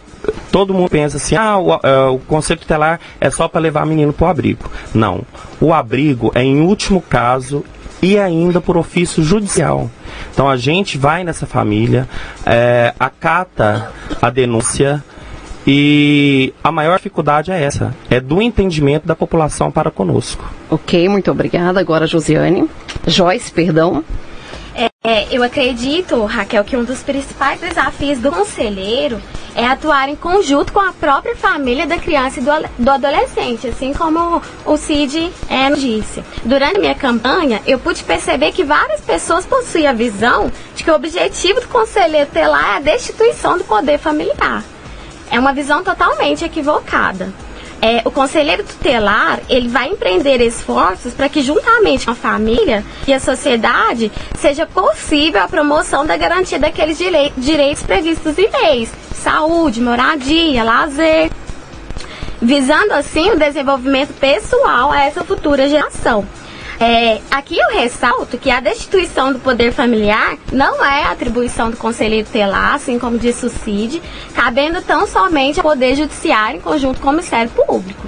todo 0.50 0.74
mundo 0.74 0.90
pensa 0.90 1.16
assim, 1.16 1.36
ah, 1.36 1.58
o, 1.58 1.74
uh, 1.74 2.14
o 2.14 2.18
conselho 2.20 2.60
tutelar 2.60 3.00
é 3.20 3.30
só 3.30 3.48
para 3.48 3.60
levar 3.60 3.86
menino 3.86 4.12
para 4.12 4.26
o 4.26 4.28
abrigo. 4.28 4.70
Não. 4.94 5.22
O 5.60 5.72
abrigo 5.72 6.32
é 6.34 6.42
em 6.42 6.60
último 6.60 7.00
caso 7.00 7.64
e 8.02 8.18
ainda 8.18 8.60
por 8.60 8.76
ofício 8.76 9.22
judicial. 9.22 9.90
Então 10.32 10.48
a 10.48 10.56
gente 10.56 10.98
vai 10.98 11.24
nessa 11.24 11.46
família, 11.46 12.08
é, 12.44 12.94
acata 12.98 13.90
a 14.20 14.30
denúncia, 14.30 15.02
e 15.66 16.54
a 16.62 16.70
maior 16.70 16.96
dificuldade 16.98 17.50
é 17.50 17.60
essa, 17.60 17.94
é 18.08 18.20
do 18.20 18.40
entendimento 18.40 19.06
da 19.06 19.16
população 19.16 19.70
para 19.70 19.90
conosco. 19.90 20.44
Ok, 20.70 21.08
muito 21.08 21.30
obrigada. 21.30 21.80
Agora, 21.80 22.06
Josiane. 22.06 22.68
Joyce, 23.06 23.50
perdão. 23.50 24.04
É, 24.74 24.90
é, 25.02 25.26
eu 25.30 25.42
acredito, 25.42 26.22
Raquel, 26.24 26.62
que 26.62 26.76
um 26.76 26.84
dos 26.84 27.02
principais 27.02 27.58
desafios 27.58 28.18
do 28.18 28.30
conselheiro 28.30 29.18
é 29.54 29.66
atuar 29.66 30.08
em 30.10 30.14
conjunto 30.14 30.70
com 30.70 30.80
a 30.80 30.92
própria 30.92 31.34
família 31.34 31.86
da 31.86 31.96
criança 31.96 32.38
e 32.38 32.42
do, 32.42 32.50
do 32.78 32.90
adolescente, 32.90 33.66
assim 33.66 33.94
como 33.94 34.42
o 34.66 34.76
Cid 34.76 35.32
é, 35.48 35.70
nos 35.70 35.80
disse. 35.80 36.22
Durante 36.44 36.76
a 36.76 36.80
minha 36.80 36.94
campanha, 36.94 37.62
eu 37.66 37.78
pude 37.78 38.04
perceber 38.04 38.52
que 38.52 38.62
várias 38.62 39.00
pessoas 39.00 39.46
possuem 39.46 39.86
a 39.86 39.94
visão 39.94 40.52
de 40.74 40.84
que 40.84 40.90
o 40.90 40.94
objetivo 40.94 41.60
do 41.60 41.68
conselheiro 41.68 42.28
ter 42.30 42.46
lá 42.46 42.74
é 42.74 42.76
a 42.76 42.80
destituição 42.80 43.56
do 43.56 43.64
poder 43.64 43.98
familiar 43.98 44.62
é 45.30 45.38
uma 45.38 45.52
visão 45.52 45.82
totalmente 45.82 46.44
equivocada. 46.44 47.32
É, 47.80 48.00
o 48.06 48.10
conselheiro 48.10 48.64
tutelar 48.64 49.38
ele 49.50 49.68
vai 49.68 49.88
empreender 49.88 50.40
esforços 50.40 51.12
para 51.12 51.28
que 51.28 51.42
juntamente 51.42 52.06
com 52.06 52.12
a 52.12 52.14
família 52.14 52.82
e 53.06 53.12
a 53.12 53.20
sociedade 53.20 54.10
seja 54.38 54.66
possível 54.66 55.42
a 55.42 55.48
promoção 55.48 56.06
da 56.06 56.16
garantia 56.16 56.58
daqueles 56.58 56.96
direitos 56.96 57.82
previstos 57.82 58.38
em 58.38 58.48
leis, 58.50 58.90
saúde, 59.14 59.82
moradia, 59.82 60.64
lazer, 60.64 61.30
visando 62.40 62.94
assim 62.94 63.30
o 63.30 63.38
desenvolvimento 63.38 64.14
pessoal 64.14 64.90
a 64.90 65.02
essa 65.04 65.22
futura 65.22 65.68
geração. 65.68 66.26
É, 66.78 67.20
aqui 67.30 67.56
eu 67.58 67.78
ressalto 67.78 68.36
que 68.36 68.50
a 68.50 68.60
destituição 68.60 69.32
do 69.32 69.38
poder 69.38 69.72
familiar 69.72 70.36
não 70.52 70.84
é 70.84 71.04
atribuição 71.04 71.70
do 71.70 71.76
conselheiro 71.76 72.28
telar, 72.30 72.74
assim 72.74 72.98
como 72.98 73.18
disse 73.18 73.46
o 73.46 73.48
CID, 73.48 74.02
cabendo 74.34 74.82
tão 74.82 75.06
somente 75.06 75.58
ao 75.58 75.64
Poder 75.64 75.94
Judiciário 75.94 76.58
em 76.58 76.60
conjunto 76.60 77.00
com 77.00 77.08
o 77.08 77.12
Ministério 77.12 77.50
Público. 77.50 78.06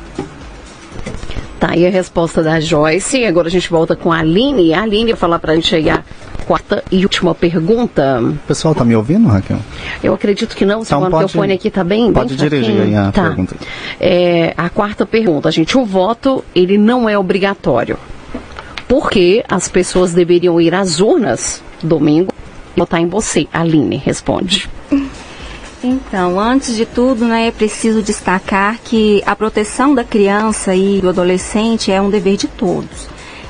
Tá 1.58 1.70
aí 1.72 1.86
a 1.86 1.90
resposta 1.90 2.42
da 2.42 2.60
Joyce. 2.60 3.24
Agora 3.24 3.48
a 3.48 3.50
gente 3.50 3.68
volta 3.68 3.96
com 3.96 4.12
a 4.12 4.18
Aline. 4.18 4.72
A 4.74 4.82
Aline 4.82 5.12
vai 5.12 5.18
falar 5.18 5.40
para 5.40 5.52
a 5.52 5.54
gente 5.56 5.74
aí 5.74 5.90
a 5.90 6.04
quarta 6.46 6.84
e 6.90 7.02
última 7.02 7.34
pergunta. 7.34 8.20
O 8.22 8.46
pessoal 8.46 8.76
tá 8.76 8.84
me 8.84 8.94
ouvindo, 8.94 9.26
Raquel? 9.28 9.58
Eu 10.02 10.14
acredito 10.14 10.54
que 10.54 10.64
não, 10.64 10.82
então, 10.82 11.10
pode, 11.10 11.24
o 11.24 11.28
fone 11.28 11.52
aqui 11.52 11.68
tá 11.68 11.82
bem 11.82 12.12
Pode 12.12 12.36
bem 12.36 12.48
dirigir 12.48 12.80
aí 12.80 12.94
a 12.94 13.10
tá. 13.10 13.22
pergunta. 13.24 13.56
É, 13.98 14.54
a 14.56 14.68
quarta 14.68 15.04
pergunta, 15.04 15.50
gente. 15.50 15.76
O 15.76 15.84
voto, 15.84 16.44
ele 16.54 16.78
não 16.78 17.08
é 17.08 17.18
obrigatório 17.18 17.98
porque 18.88 19.44
as 19.46 19.68
pessoas 19.68 20.14
deveriam 20.14 20.58
ir 20.58 20.74
às 20.74 20.98
urnas 20.98 21.62
domingo 21.82 22.32
e 22.74 22.80
votar 22.80 23.00
em 23.00 23.06
você. 23.06 23.46
Aline, 23.52 23.96
responde. 23.96 24.68
Então, 25.84 26.40
antes 26.40 26.74
de 26.74 26.84
tudo, 26.84 27.24
né, 27.24 27.48
é 27.48 27.50
preciso 27.52 28.02
destacar 28.02 28.78
que 28.82 29.22
a 29.24 29.36
proteção 29.36 29.94
da 29.94 30.02
criança 30.02 30.74
e 30.74 31.00
do 31.00 31.10
adolescente 31.10 31.92
é 31.92 32.02
um 32.02 32.10
dever 32.10 32.36
de 32.36 32.48
todos, 32.48 33.06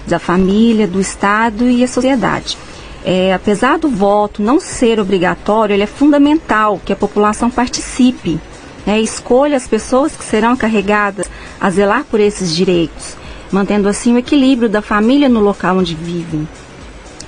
da 0.07 0.18
família, 0.18 0.87
do 0.87 1.01
Estado 1.01 1.70
e 1.70 1.83
a 1.83 1.88
sociedade. 1.88 2.59
É, 3.05 3.33
apesar 3.33 3.79
do 3.79 3.88
voto 3.88 4.42
não 4.42 4.61
ser 4.61 5.01
obrigatório, 5.01 5.72
ele 5.72 5.85
é 5.85 5.87
fundamental 5.87 6.79
que 6.85 6.92
a 6.92 6.96
população 6.96 7.48
participe, 7.48 8.38
né, 8.85 9.01
escolha 9.01 9.57
as 9.57 9.66
pessoas 9.66 10.14
que 10.14 10.24
serão 10.24 10.53
encarregadas 10.53 11.27
a 11.59 11.70
zelar 11.70 12.05
por 12.05 12.20
esses 12.20 12.55
direitos 12.55 13.16
mantendo 13.50 13.88
assim 13.88 14.14
o 14.14 14.18
equilíbrio 14.18 14.68
da 14.68 14.82
família 14.82 15.28
no 15.28 15.40
local 15.40 15.78
onde 15.78 15.94
vivem. 15.94 16.46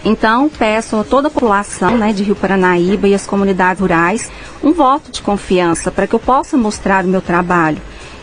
Então, 0.05 0.49
peço 0.49 0.97
a 0.97 1.05
toda 1.05 1.29
a 1.29 1.31
população 1.31 1.97
né, 1.97 2.13
de 2.13 2.23
Rio 2.23 2.35
Paranaíba 2.35 3.07
e 3.07 3.15
as 3.15 3.27
comunidades 3.27 3.81
rurais 3.81 4.31
um 4.63 4.73
voto 4.73 5.11
de 5.11 5.21
confiança 5.21 5.91
para 5.91 6.07
que 6.07 6.15
eu 6.15 6.19
possa 6.19 6.57
mostrar 6.57 7.05
o 7.05 7.09
meu 7.09 7.21
trabalho. 7.21 7.79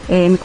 É, 0.09 0.27
me, 0.29 0.39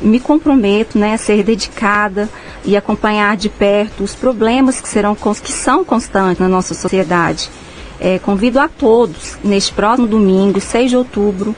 me 0.00 0.20
comprometo 0.20 0.98
né, 0.98 1.14
a 1.14 1.18
ser 1.18 1.42
dedicada 1.44 2.28
e 2.64 2.76
acompanhar 2.76 3.36
de 3.36 3.48
perto 3.48 4.02
os 4.02 4.14
problemas 4.14 4.80
que, 4.80 4.88
serão, 4.88 5.14
que 5.14 5.52
são 5.52 5.84
constantes 5.84 6.40
na 6.40 6.48
nossa 6.48 6.74
sociedade. 6.74 7.48
É, 8.00 8.18
convido 8.18 8.58
a 8.58 8.68
todos, 8.68 9.38
neste 9.44 9.72
próximo 9.72 10.06
domingo, 10.06 10.60
6 10.60 10.90
de 10.90 10.96
outubro, 10.96 11.54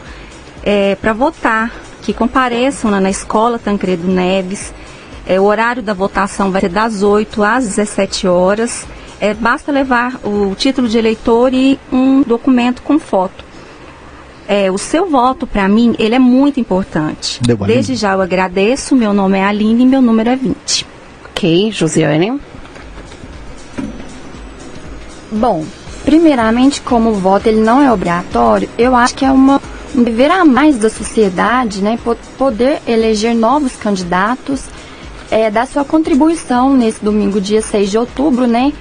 é, 0.62 0.96
para 0.96 1.12
votar, 1.12 1.72
que 2.02 2.12
compareçam 2.12 2.90
na 2.90 3.10
Escola 3.10 3.58
Tancredo 3.58 4.06
Neves, 4.06 4.72
é, 5.28 5.38
o 5.38 5.44
horário 5.44 5.82
da 5.82 5.92
votação 5.94 6.50
vai 6.50 6.60
ser 6.62 6.70
das 6.70 7.02
8 7.02 7.42
às 7.44 7.64
17 7.66 8.26
horas 8.26 8.84
É, 9.20 9.34
basta 9.34 9.72
levar 9.72 10.14
o 10.24 10.54
título 10.56 10.88
de 10.88 10.96
eleitor 10.96 11.52
e 11.52 11.76
um 11.92 12.22
documento 12.22 12.82
com 12.82 13.00
foto. 13.00 13.44
É, 14.46 14.70
o 14.70 14.78
seu 14.78 15.10
voto, 15.10 15.44
para 15.44 15.68
mim, 15.68 15.94
ele 15.98 16.14
é 16.14 16.18
muito 16.20 16.60
importante. 16.60 17.40
Deu. 17.42 17.56
Desde 17.56 17.96
já 17.96 18.12
eu 18.12 18.20
agradeço. 18.22 18.94
Meu 18.94 19.12
nome 19.12 19.36
é 19.36 19.44
Aline 19.44 19.82
e 19.82 19.86
meu 19.86 20.00
número 20.00 20.30
é 20.30 20.36
20. 20.36 20.86
Ok, 21.32 21.72
Josiane. 21.72 22.40
Bom, 25.30 25.64
primeiramente, 26.04 26.80
como 26.80 27.10
o 27.10 27.14
voto 27.14 27.48
ele 27.48 27.60
não 27.60 27.82
é 27.82 27.92
obrigatório, 27.92 28.68
eu 28.78 28.94
acho 28.96 29.14
que 29.14 29.24
é 29.24 29.30
uma, 29.32 29.60
um 29.94 30.02
dever 30.02 30.30
a 30.30 30.44
mais 30.44 30.78
da 30.78 30.88
sociedade, 30.88 31.82
né, 31.82 31.98
po- 32.02 32.16
poder 32.38 32.80
eleger 32.86 33.34
novos 33.34 33.74
candidatos, 33.76 34.62
é, 35.30 35.50
dar 35.50 35.66
sua 35.66 35.84
contribuição 35.84 36.74
nesse 36.74 37.04
domingo, 37.04 37.40
dia 37.40 37.62
6 37.62 37.90
de 37.90 37.98
outubro, 37.98 38.46
né, 38.46 38.72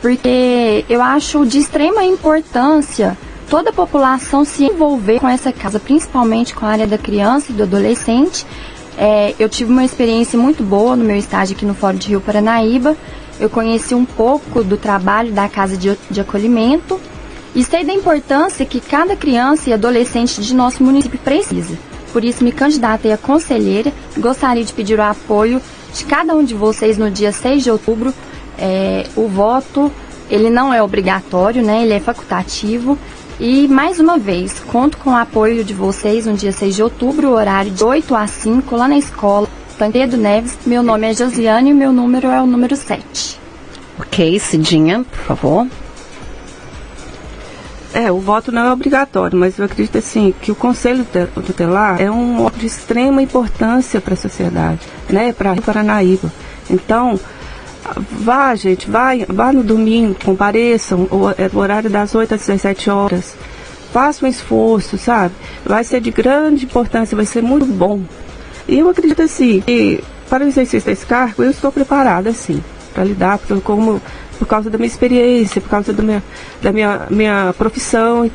porque 0.00 0.84
eu 0.88 1.02
acho 1.02 1.44
de 1.46 1.58
extrema 1.58 2.04
importância 2.04 3.16
toda 3.48 3.70
a 3.70 3.72
população 3.72 4.44
se 4.44 4.64
envolver 4.64 5.20
com 5.20 5.28
essa 5.28 5.52
casa, 5.52 5.78
principalmente 5.78 6.54
com 6.54 6.66
a 6.66 6.70
área 6.70 6.86
da 6.86 6.98
criança 6.98 7.52
e 7.52 7.54
do 7.54 7.62
adolescente. 7.62 8.44
É, 8.98 9.34
eu 9.38 9.48
tive 9.48 9.70
uma 9.70 9.84
experiência 9.84 10.38
muito 10.38 10.62
boa 10.62 10.96
no 10.96 11.04
meu 11.04 11.16
estágio 11.16 11.54
aqui 11.54 11.64
no 11.64 11.74
Fórum 11.74 11.96
de 11.96 12.08
Rio 12.08 12.20
Paranaíba. 12.20 12.96
Eu 13.38 13.50
conheci 13.50 13.94
um 13.94 14.04
pouco 14.04 14.64
do 14.64 14.76
trabalho 14.76 15.32
da 15.32 15.48
casa 15.48 15.76
de, 15.76 15.96
de 16.10 16.20
acolhimento 16.20 17.00
e 17.54 17.62
sei 17.62 17.84
da 17.84 17.92
importância 17.92 18.64
que 18.66 18.80
cada 18.80 19.14
criança 19.14 19.70
e 19.70 19.72
adolescente 19.72 20.40
de 20.40 20.54
nosso 20.54 20.82
município 20.82 21.18
precisa. 21.18 21.76
Por 22.12 22.24
isso, 22.24 22.42
me 22.42 22.50
candidatei 22.50 23.12
a 23.12 23.18
conselheira 23.18 23.92
gostaria 24.18 24.64
de 24.64 24.72
pedir 24.72 24.98
o 24.98 25.02
apoio 25.02 25.60
de 25.96 26.04
cada 26.04 26.34
um 26.34 26.44
de 26.44 26.54
vocês 26.54 26.98
no 26.98 27.10
dia 27.10 27.32
6 27.32 27.64
de 27.64 27.70
outubro. 27.70 28.12
É, 28.58 29.06
o 29.16 29.28
voto, 29.28 29.90
ele 30.30 30.50
não 30.50 30.72
é 30.72 30.82
obrigatório, 30.82 31.62
né? 31.62 31.82
Ele 31.82 31.94
é 31.94 32.00
facultativo. 32.00 32.98
E, 33.38 33.68
mais 33.68 34.00
uma 34.00 34.18
vez, 34.18 34.60
conto 34.60 34.96
com 34.98 35.10
o 35.10 35.16
apoio 35.16 35.62
de 35.62 35.74
vocês 35.74 36.26
no 36.26 36.34
dia 36.34 36.52
6 36.52 36.74
de 36.74 36.82
outubro, 36.82 37.30
horário 37.30 37.70
de 37.70 37.84
8 37.84 38.14
a 38.14 38.26
5, 38.26 38.76
lá 38.76 38.88
na 38.88 38.96
escola 38.96 39.48
Tancredo 39.78 40.16
Neves. 40.16 40.56
Meu 40.64 40.82
nome 40.82 41.10
é 41.10 41.14
Josiane 41.14 41.70
e 41.70 41.74
meu 41.74 41.92
número 41.92 42.28
é 42.28 42.40
o 42.40 42.46
número 42.46 42.74
7. 42.74 43.38
Ok, 43.98 44.38
Cidinha, 44.38 45.04
por 45.04 45.18
favor. 45.18 45.66
É, 47.96 48.12
o 48.12 48.18
voto 48.18 48.52
não 48.52 48.66
é 48.66 48.70
obrigatório, 48.70 49.38
mas 49.38 49.58
eu 49.58 49.64
acredito 49.64 49.96
assim 49.96 50.34
que 50.42 50.52
o 50.52 50.54
conselho 50.54 51.02
te- 51.02 51.24
tutelar 51.40 51.98
é 51.98 52.10
um 52.10 52.42
órgão 52.42 52.60
de 52.60 52.66
extrema 52.66 53.22
importância 53.22 54.02
para 54.02 54.12
a 54.12 54.16
sociedade, 54.18 54.80
né, 55.08 55.32
para 55.32 55.56
Paranaíba. 55.56 56.30
Então, 56.68 57.18
vá, 58.10 58.54
gente, 58.54 58.90
vai, 58.90 59.24
vá 59.26 59.50
no 59.50 59.62
domingo, 59.62 60.14
compareçam, 60.22 61.08
o, 61.10 61.30
é 61.38 61.50
o 61.50 61.56
horário 61.58 61.88
das 61.88 62.14
8 62.14 62.34
às 62.34 62.40
17 62.42 62.90
horas. 62.90 63.34
Faça 63.94 64.26
um 64.26 64.28
esforço, 64.28 64.98
sabe? 64.98 65.32
Vai 65.64 65.82
ser 65.82 66.02
de 66.02 66.10
grande 66.10 66.66
importância, 66.66 67.16
vai 67.16 67.24
ser 67.24 67.42
muito 67.42 67.64
bom. 67.64 68.02
E 68.68 68.78
eu 68.78 68.90
acredito 68.90 69.22
assim, 69.22 69.62
que 69.62 70.04
para 70.28 70.44
o 70.44 70.48
exercício 70.48 70.90
desse 70.90 71.06
cargo, 71.06 71.42
eu 71.42 71.50
estou 71.50 71.72
preparada, 71.72 72.28
assim, 72.28 72.62
para 72.92 73.04
lidar, 73.04 73.38
porque 73.38 73.58
como 73.62 74.02
por 74.38 74.46
causa 74.46 74.70
da 74.70 74.78
minha 74.78 74.86
experiência, 74.88 75.60
por 75.60 75.68
causa 75.70 75.92
do 75.92 76.02
minha, 76.02 76.22
da 76.62 76.72
minha, 76.72 77.06
minha 77.10 77.54
profissão. 77.56 78.30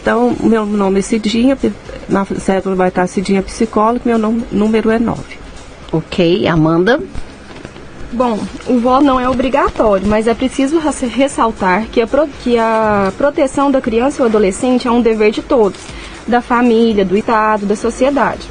Então, 0.00 0.34
meu 0.40 0.66
nome 0.66 0.98
é 0.98 1.02
Cidinha, 1.02 1.56
na 2.08 2.24
cédula 2.24 2.74
vai 2.74 2.88
estar 2.88 3.06
Cidinha 3.06 3.42
Psicóloga, 3.42 4.00
meu 4.04 4.18
nome, 4.18 4.42
número 4.50 4.90
é 4.90 4.98
9. 4.98 5.20
Ok, 5.92 6.46
Amanda. 6.48 7.00
Bom, 8.12 8.38
o 8.66 8.78
voto 8.78 9.04
não 9.04 9.18
é 9.18 9.26
obrigatório, 9.28 10.06
mas 10.06 10.26
é 10.26 10.34
preciso 10.34 10.78
res- 10.78 11.00
ressaltar 11.00 11.86
que 11.90 12.00
a, 12.00 12.06
pro- 12.06 12.28
que 12.42 12.58
a 12.58 13.10
proteção 13.16 13.70
da 13.70 13.80
criança 13.80 14.16
e 14.16 14.18
do 14.20 14.26
adolescente 14.26 14.86
é 14.86 14.90
um 14.90 15.00
dever 15.00 15.30
de 15.30 15.40
todos, 15.40 15.80
da 16.26 16.42
família, 16.42 17.04
do 17.06 17.16
Estado, 17.16 17.64
da 17.64 17.74
sociedade. 17.76 18.42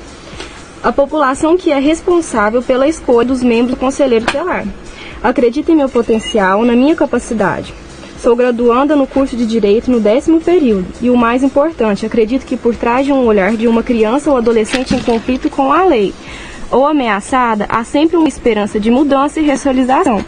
A 0.81 0.91
população 0.91 1.55
que 1.57 1.71
é 1.71 1.77
responsável 1.79 2.63
pela 2.63 2.87
escolha 2.87 3.27
dos 3.27 3.43
membros 3.43 3.71
do 3.75 3.79
Conselheiro 3.79 4.25
Tutelar. 4.25 4.65
Acredito 5.23 5.71
em 5.71 5.75
meu 5.75 5.87
potencial, 5.87 6.65
na 6.65 6.75
minha 6.75 6.95
capacidade. 6.95 7.73
Sou 8.21 8.35
graduanda 8.35 8.95
no 8.95 9.07
curso 9.07 9.35
de 9.35 9.45
Direito 9.45 9.89
no 9.89 9.99
décimo 9.99 10.39
período. 10.39 10.85
E 11.01 11.09
o 11.09 11.17
mais 11.17 11.43
importante, 11.43 12.05
acredito 12.05 12.45
que 12.45 12.57
por 12.57 12.75
trás 12.75 13.05
de 13.05 13.11
um 13.11 13.25
olhar 13.25 13.55
de 13.55 13.67
uma 13.67 13.81
criança 13.81 14.29
ou 14.29 14.37
adolescente 14.37 14.95
em 14.95 14.99
conflito 14.99 15.49
com 15.49 15.71
a 15.71 15.83
lei 15.85 16.13
ou 16.69 16.85
ameaçada, 16.87 17.65
há 17.67 17.83
sempre 17.83 18.15
uma 18.15 18.27
esperança 18.27 18.79
de 18.79 18.89
mudança 18.89 19.39
e 19.39 19.43
ressocialização. 19.43 20.23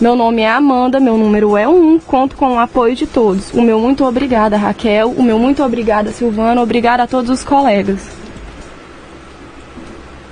Meu 0.00 0.14
nome 0.14 0.42
é 0.42 0.48
Amanda, 0.48 1.00
meu 1.00 1.16
número 1.16 1.56
é 1.56 1.66
1, 1.66 1.98
conto 2.00 2.36
com 2.36 2.54
o 2.54 2.58
apoio 2.58 2.94
de 2.94 3.06
todos. 3.06 3.52
O 3.52 3.60
meu 3.60 3.80
muito 3.80 4.04
obrigada, 4.04 4.56
Raquel. 4.56 5.10
O 5.10 5.22
meu 5.22 5.38
muito 5.38 5.62
obrigada, 5.62 6.12
Silvana. 6.12 6.62
Obrigada 6.62 7.02
a 7.02 7.06
todos 7.06 7.30
os 7.30 7.42
colegas. 7.42 8.06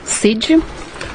Cid. 0.04 0.62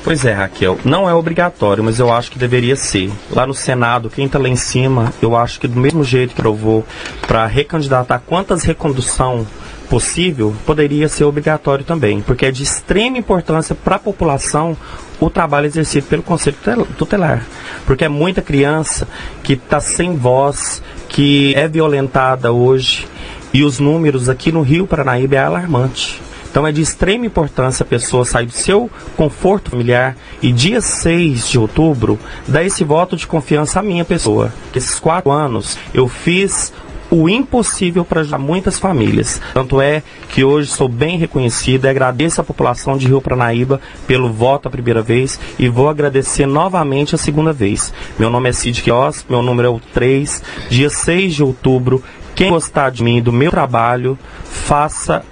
Pois 0.03 0.25
é, 0.25 0.33
Raquel, 0.33 0.79
não 0.83 1.07
é 1.07 1.13
obrigatório, 1.13 1.83
mas 1.83 1.99
eu 1.99 2.11
acho 2.11 2.31
que 2.31 2.39
deveria 2.39 2.75
ser. 2.75 3.11
Lá 3.29 3.45
no 3.45 3.53
Senado, 3.53 4.09
quem 4.09 4.25
está 4.25 4.39
lá 4.39 4.49
em 4.49 4.55
cima, 4.55 5.13
eu 5.21 5.35
acho 5.35 5.59
que 5.59 5.67
do 5.67 5.79
mesmo 5.79 6.03
jeito 6.03 6.33
que 6.33 6.43
eu 6.43 6.55
vou 6.55 6.83
para 7.27 7.45
recandidatar 7.45 8.19
quantas 8.25 8.63
recondução 8.63 9.45
possível, 9.89 10.55
poderia 10.65 11.07
ser 11.07 11.25
obrigatório 11.25 11.83
também, 11.83 12.21
porque 12.21 12.45
é 12.45 12.51
de 12.51 12.63
extrema 12.63 13.17
importância 13.17 13.75
para 13.75 13.97
a 13.97 13.99
população 13.99 14.75
o 15.19 15.29
trabalho 15.29 15.67
exercido 15.67 16.07
pelo 16.07 16.23
Conselho 16.23 16.55
Tutel- 16.57 16.87
Tutelar. 16.97 17.45
Porque 17.85 18.05
é 18.05 18.09
muita 18.09 18.41
criança 18.41 19.07
que 19.43 19.53
está 19.53 19.79
sem 19.79 20.15
voz, 20.15 20.81
que 21.09 21.53
é 21.55 21.67
violentada 21.67 22.51
hoje, 22.51 23.05
e 23.53 23.63
os 23.63 23.79
números 23.79 24.29
aqui 24.29 24.51
no 24.51 24.61
Rio 24.61 24.87
Paranaíba 24.87 25.35
é 25.35 25.39
alarmante. 25.39 26.20
Então 26.51 26.67
é 26.67 26.71
de 26.71 26.81
extrema 26.81 27.25
importância 27.25 27.83
a 27.83 27.87
pessoa 27.87 28.25
sair 28.25 28.45
do 28.45 28.51
seu 28.51 28.91
conforto 29.15 29.71
familiar 29.71 30.17
e 30.41 30.51
dia 30.51 30.81
6 30.81 31.47
de 31.47 31.57
outubro 31.57 32.19
dar 32.45 32.61
esse 32.61 32.83
voto 32.83 33.15
de 33.15 33.25
confiança 33.25 33.79
à 33.79 33.83
minha 33.83 34.03
pessoa. 34.03 34.51
Esses 34.75 34.99
quatro 34.99 35.31
anos 35.31 35.77
eu 35.93 36.09
fiz 36.09 36.73
o 37.09 37.29
impossível 37.29 38.03
para 38.03 38.21
ajudar 38.21 38.37
muitas 38.37 38.77
famílias. 38.77 39.41
Tanto 39.53 39.81
é 39.81 40.03
que 40.29 40.43
hoje 40.43 40.69
sou 40.69 40.89
bem 40.89 41.17
reconhecido 41.17 41.85
e 41.85 41.89
agradeço 41.89 42.41
a 42.41 42.43
população 42.43 42.97
de 42.97 43.07
Rio 43.07 43.21
Pranaíba 43.21 43.79
pelo 44.05 44.31
voto 44.31 44.67
a 44.67 44.71
primeira 44.71 45.01
vez 45.01 45.39
e 45.57 45.69
vou 45.69 45.87
agradecer 45.89 46.45
novamente 46.45 47.15
a 47.15 47.17
segunda 47.17 47.53
vez. 47.53 47.93
Meu 48.19 48.29
nome 48.29 48.49
é 48.49 48.53
Cid 48.53 48.81
Queiroz, 48.81 49.25
meu 49.29 49.41
número 49.41 49.67
é 49.67 49.71
o 49.71 49.79
3, 49.93 50.41
dia 50.69 50.89
6 50.89 51.35
de 51.35 51.43
outubro. 51.43 52.03
Quem 52.33 52.49
gostar 52.49 52.91
de 52.91 53.03
mim, 53.03 53.21
do 53.21 53.31
meu 53.31 53.51
trabalho, 53.51 54.17
faça 54.43 55.23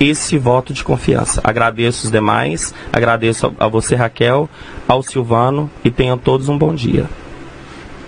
esse 0.00 0.38
voto 0.38 0.72
de 0.72 0.82
confiança. 0.82 1.42
Agradeço 1.44 2.06
os 2.06 2.10
demais, 2.10 2.74
agradeço 2.90 3.54
a, 3.60 3.68
você, 3.68 3.94
Raquel, 3.94 4.48
ao 4.88 5.02
Silvano 5.02 5.70
e 5.84 5.90
tenham 5.90 6.16
todos 6.16 6.48
um 6.48 6.56
bom 6.56 6.74
dia. 6.74 7.06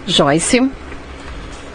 Joyce. 0.06 0.70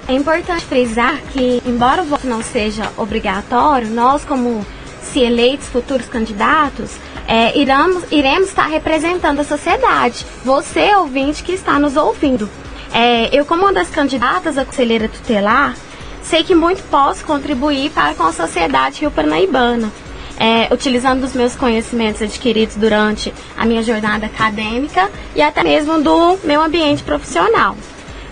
É 0.08 0.14
importante 0.14 0.66
frisar 0.66 1.18
que, 1.32 1.62
embora 1.66 2.02
o 2.02 2.06
voto 2.06 2.26
não 2.26 2.42
seja 2.42 2.90
obrigatório, 2.98 3.90
nós, 3.90 4.26
como 4.26 4.66
se 5.04 5.20
eleitos 5.20 5.68
futuros 5.68 6.08
candidatos, 6.08 6.98
é, 7.28 7.58
iramos, 7.58 8.04
iremos 8.10 8.50
estar 8.50 8.68
representando 8.68 9.42
a 9.42 9.44
sociedade. 9.44 10.26
Você, 10.44 10.96
ouvinte, 10.96 11.44
que 11.44 11.52
está 11.52 11.78
nos 11.78 11.96
ouvindo. 11.96 12.50
É, 12.94 13.30
eu, 13.38 13.46
como 13.46 13.64
uma 13.64 13.74
das 13.74 13.90
candidatas 13.90 14.58
a 14.58 14.64
conselheira 14.64 15.10
tutelar, 15.10 15.76
sei 16.24 16.44
que 16.44 16.56
muito 16.56 16.82
posso 16.90 17.26
contribuir 17.26 17.92
para 17.92 18.16
com 18.16 18.24
a 18.24 18.32
sociedade 18.32 19.02
rio-paranaibana. 19.02 19.92
É, 20.40 20.72
utilizando 20.72 21.24
os 21.24 21.34
meus 21.34 21.56
conhecimentos 21.56 22.22
adquiridos 22.22 22.76
durante 22.76 23.34
a 23.58 23.66
minha 23.66 23.82
jornada 23.82 24.28
acadêmica 24.28 25.10
e 25.36 25.42
até 25.42 25.64
mesmo 25.64 26.00
do 26.00 26.38
meu 26.44 26.62
ambiente 26.62 27.02
profissional 27.02 27.76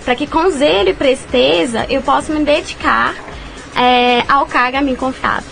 para 0.06 0.16
que 0.16 0.28
com 0.28 0.50
zelo 0.52 0.90
e 0.90 0.94
presteza 0.94 1.88
eu 1.90 2.02
possa 2.02 2.32
me 2.32 2.46
dedicar 2.46 3.16
é, 3.76 4.24
ao 4.30 4.46
cargo 4.46 4.78
a 4.78 4.82
mim 4.82 4.96
confiado. 4.96 5.44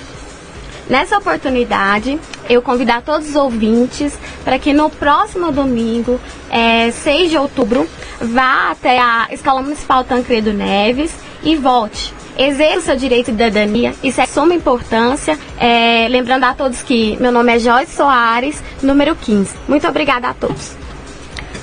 Nessa 0.88 1.18
oportunidade, 1.18 2.20
eu 2.50 2.62
convidar 2.62 3.02
todos 3.02 3.30
os 3.30 3.36
ouvintes 3.36 4.18
para 4.44 4.60
que 4.60 4.72
no 4.74 4.90
próximo 4.90 5.52
domingo, 5.52 6.20
é, 6.50 6.92
6 6.92 7.32
de 7.32 7.38
outubro, 7.38 7.90
vá 8.22 8.70
até 8.72 9.00
a 9.00 9.28
Escola 9.32 9.62
Municipal 9.62 10.04
Tancredo 10.04 10.54
Neves 10.54 11.12
e 11.42 11.56
vote. 11.56 12.14
Exerça 12.38 12.80
o 12.80 12.82
seu 12.82 12.96
direito 12.96 13.32
de 13.32 13.44
cidadania, 13.44 13.94
isso 14.04 14.20
é 14.20 14.26
de 14.26 14.32
suma 14.32 14.54
importância. 14.54 15.38
É, 15.60 16.08
lembrando 16.10 16.44
a 16.46 16.54
todos 16.54 16.82
que 16.82 17.16
meu 17.20 17.32
nome 17.32 17.56
é 17.56 17.60
Joyce 17.60 17.96
Soares, 17.96 18.64
número 18.82 19.16
15. 19.16 19.56
Muito 19.68 19.88
obrigada 19.88 20.30
a 20.30 20.34
todos. 20.34 20.83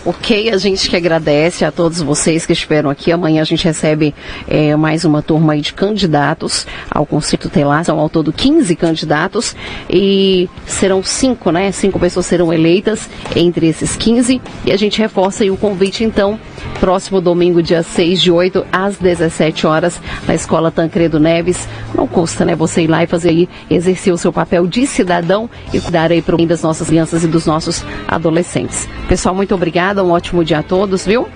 Ok, 0.03 0.49
a 0.49 0.57
gente 0.57 0.89
que 0.89 0.97
agradece 0.97 1.63
a 1.63 1.71
todos 1.71 2.01
vocês 2.01 2.47
que 2.47 2.55
esperam 2.55 2.89
aqui. 2.89 3.13
Amanhã 3.13 3.43
a 3.43 3.45
gente 3.45 3.67
recebe 3.67 4.15
eh, 4.49 4.75
mais 4.75 5.05
uma 5.05 5.21
turma 5.21 5.55
de 5.59 5.75
candidatos 5.75 6.67
ao 6.91 7.05
Conselho 7.05 7.43
Tutelar. 7.43 7.85
São 7.85 7.99
ao 7.99 8.09
todo 8.09 8.33
15 8.33 8.75
candidatos 8.77 9.55
e 9.91 10.49
serão 10.67 11.03
cinco, 11.03 11.51
né? 11.51 11.71
Cinco 11.71 11.99
pessoas 11.99 12.25
serão 12.25 12.51
eleitas 12.51 13.11
entre 13.37 13.67
esses 13.67 13.95
15. 13.95 14.41
E 14.65 14.73
a 14.73 14.77
gente 14.79 14.99
reforça 14.99 15.45
o 15.45 15.57
convite, 15.59 16.03
então, 16.03 16.41
próximo 16.79 17.21
domingo, 17.21 17.63
dia 17.63 17.83
6 17.83 18.23
de 18.23 18.33
8 18.33 18.65
às 18.73 18.97
17 18.97 19.67
horas, 19.67 20.01
na 20.27 20.35
Escola 20.35 20.71
Tancredo 20.71 21.21
Neves. 21.21 21.69
Não 21.95 22.07
custa, 22.07 22.47
né, 22.47 22.57
você 22.57 22.85
ir 22.85 22.87
lá 22.87 23.05
e 23.05 23.07
fazer 23.07 23.29
aí, 23.29 23.49
exercer 23.69 24.15
o 24.15 24.19
seu 24.19 24.33
papel 24.33 24.67
de 24.67 24.87
cidadão 24.87 25.51
e 25.75 25.79
cuidar 25.79 26.11
aí 26.11 26.23
pro 26.23 26.39
bem 26.39 26.47
das 26.47 26.63
nossas 26.63 26.89
crianças 26.89 27.23
e 27.23 27.27
dos 27.27 27.45
nossos 27.45 27.85
adolescentes. 28.09 28.89
Pessoal, 29.07 29.35
muito 29.35 29.55
obrigada, 29.90 30.05
um 30.05 30.11
ótimo 30.11 30.44
dia 30.44 30.61
a 30.61 30.62
todos, 30.62 31.05
viu? 31.05 31.29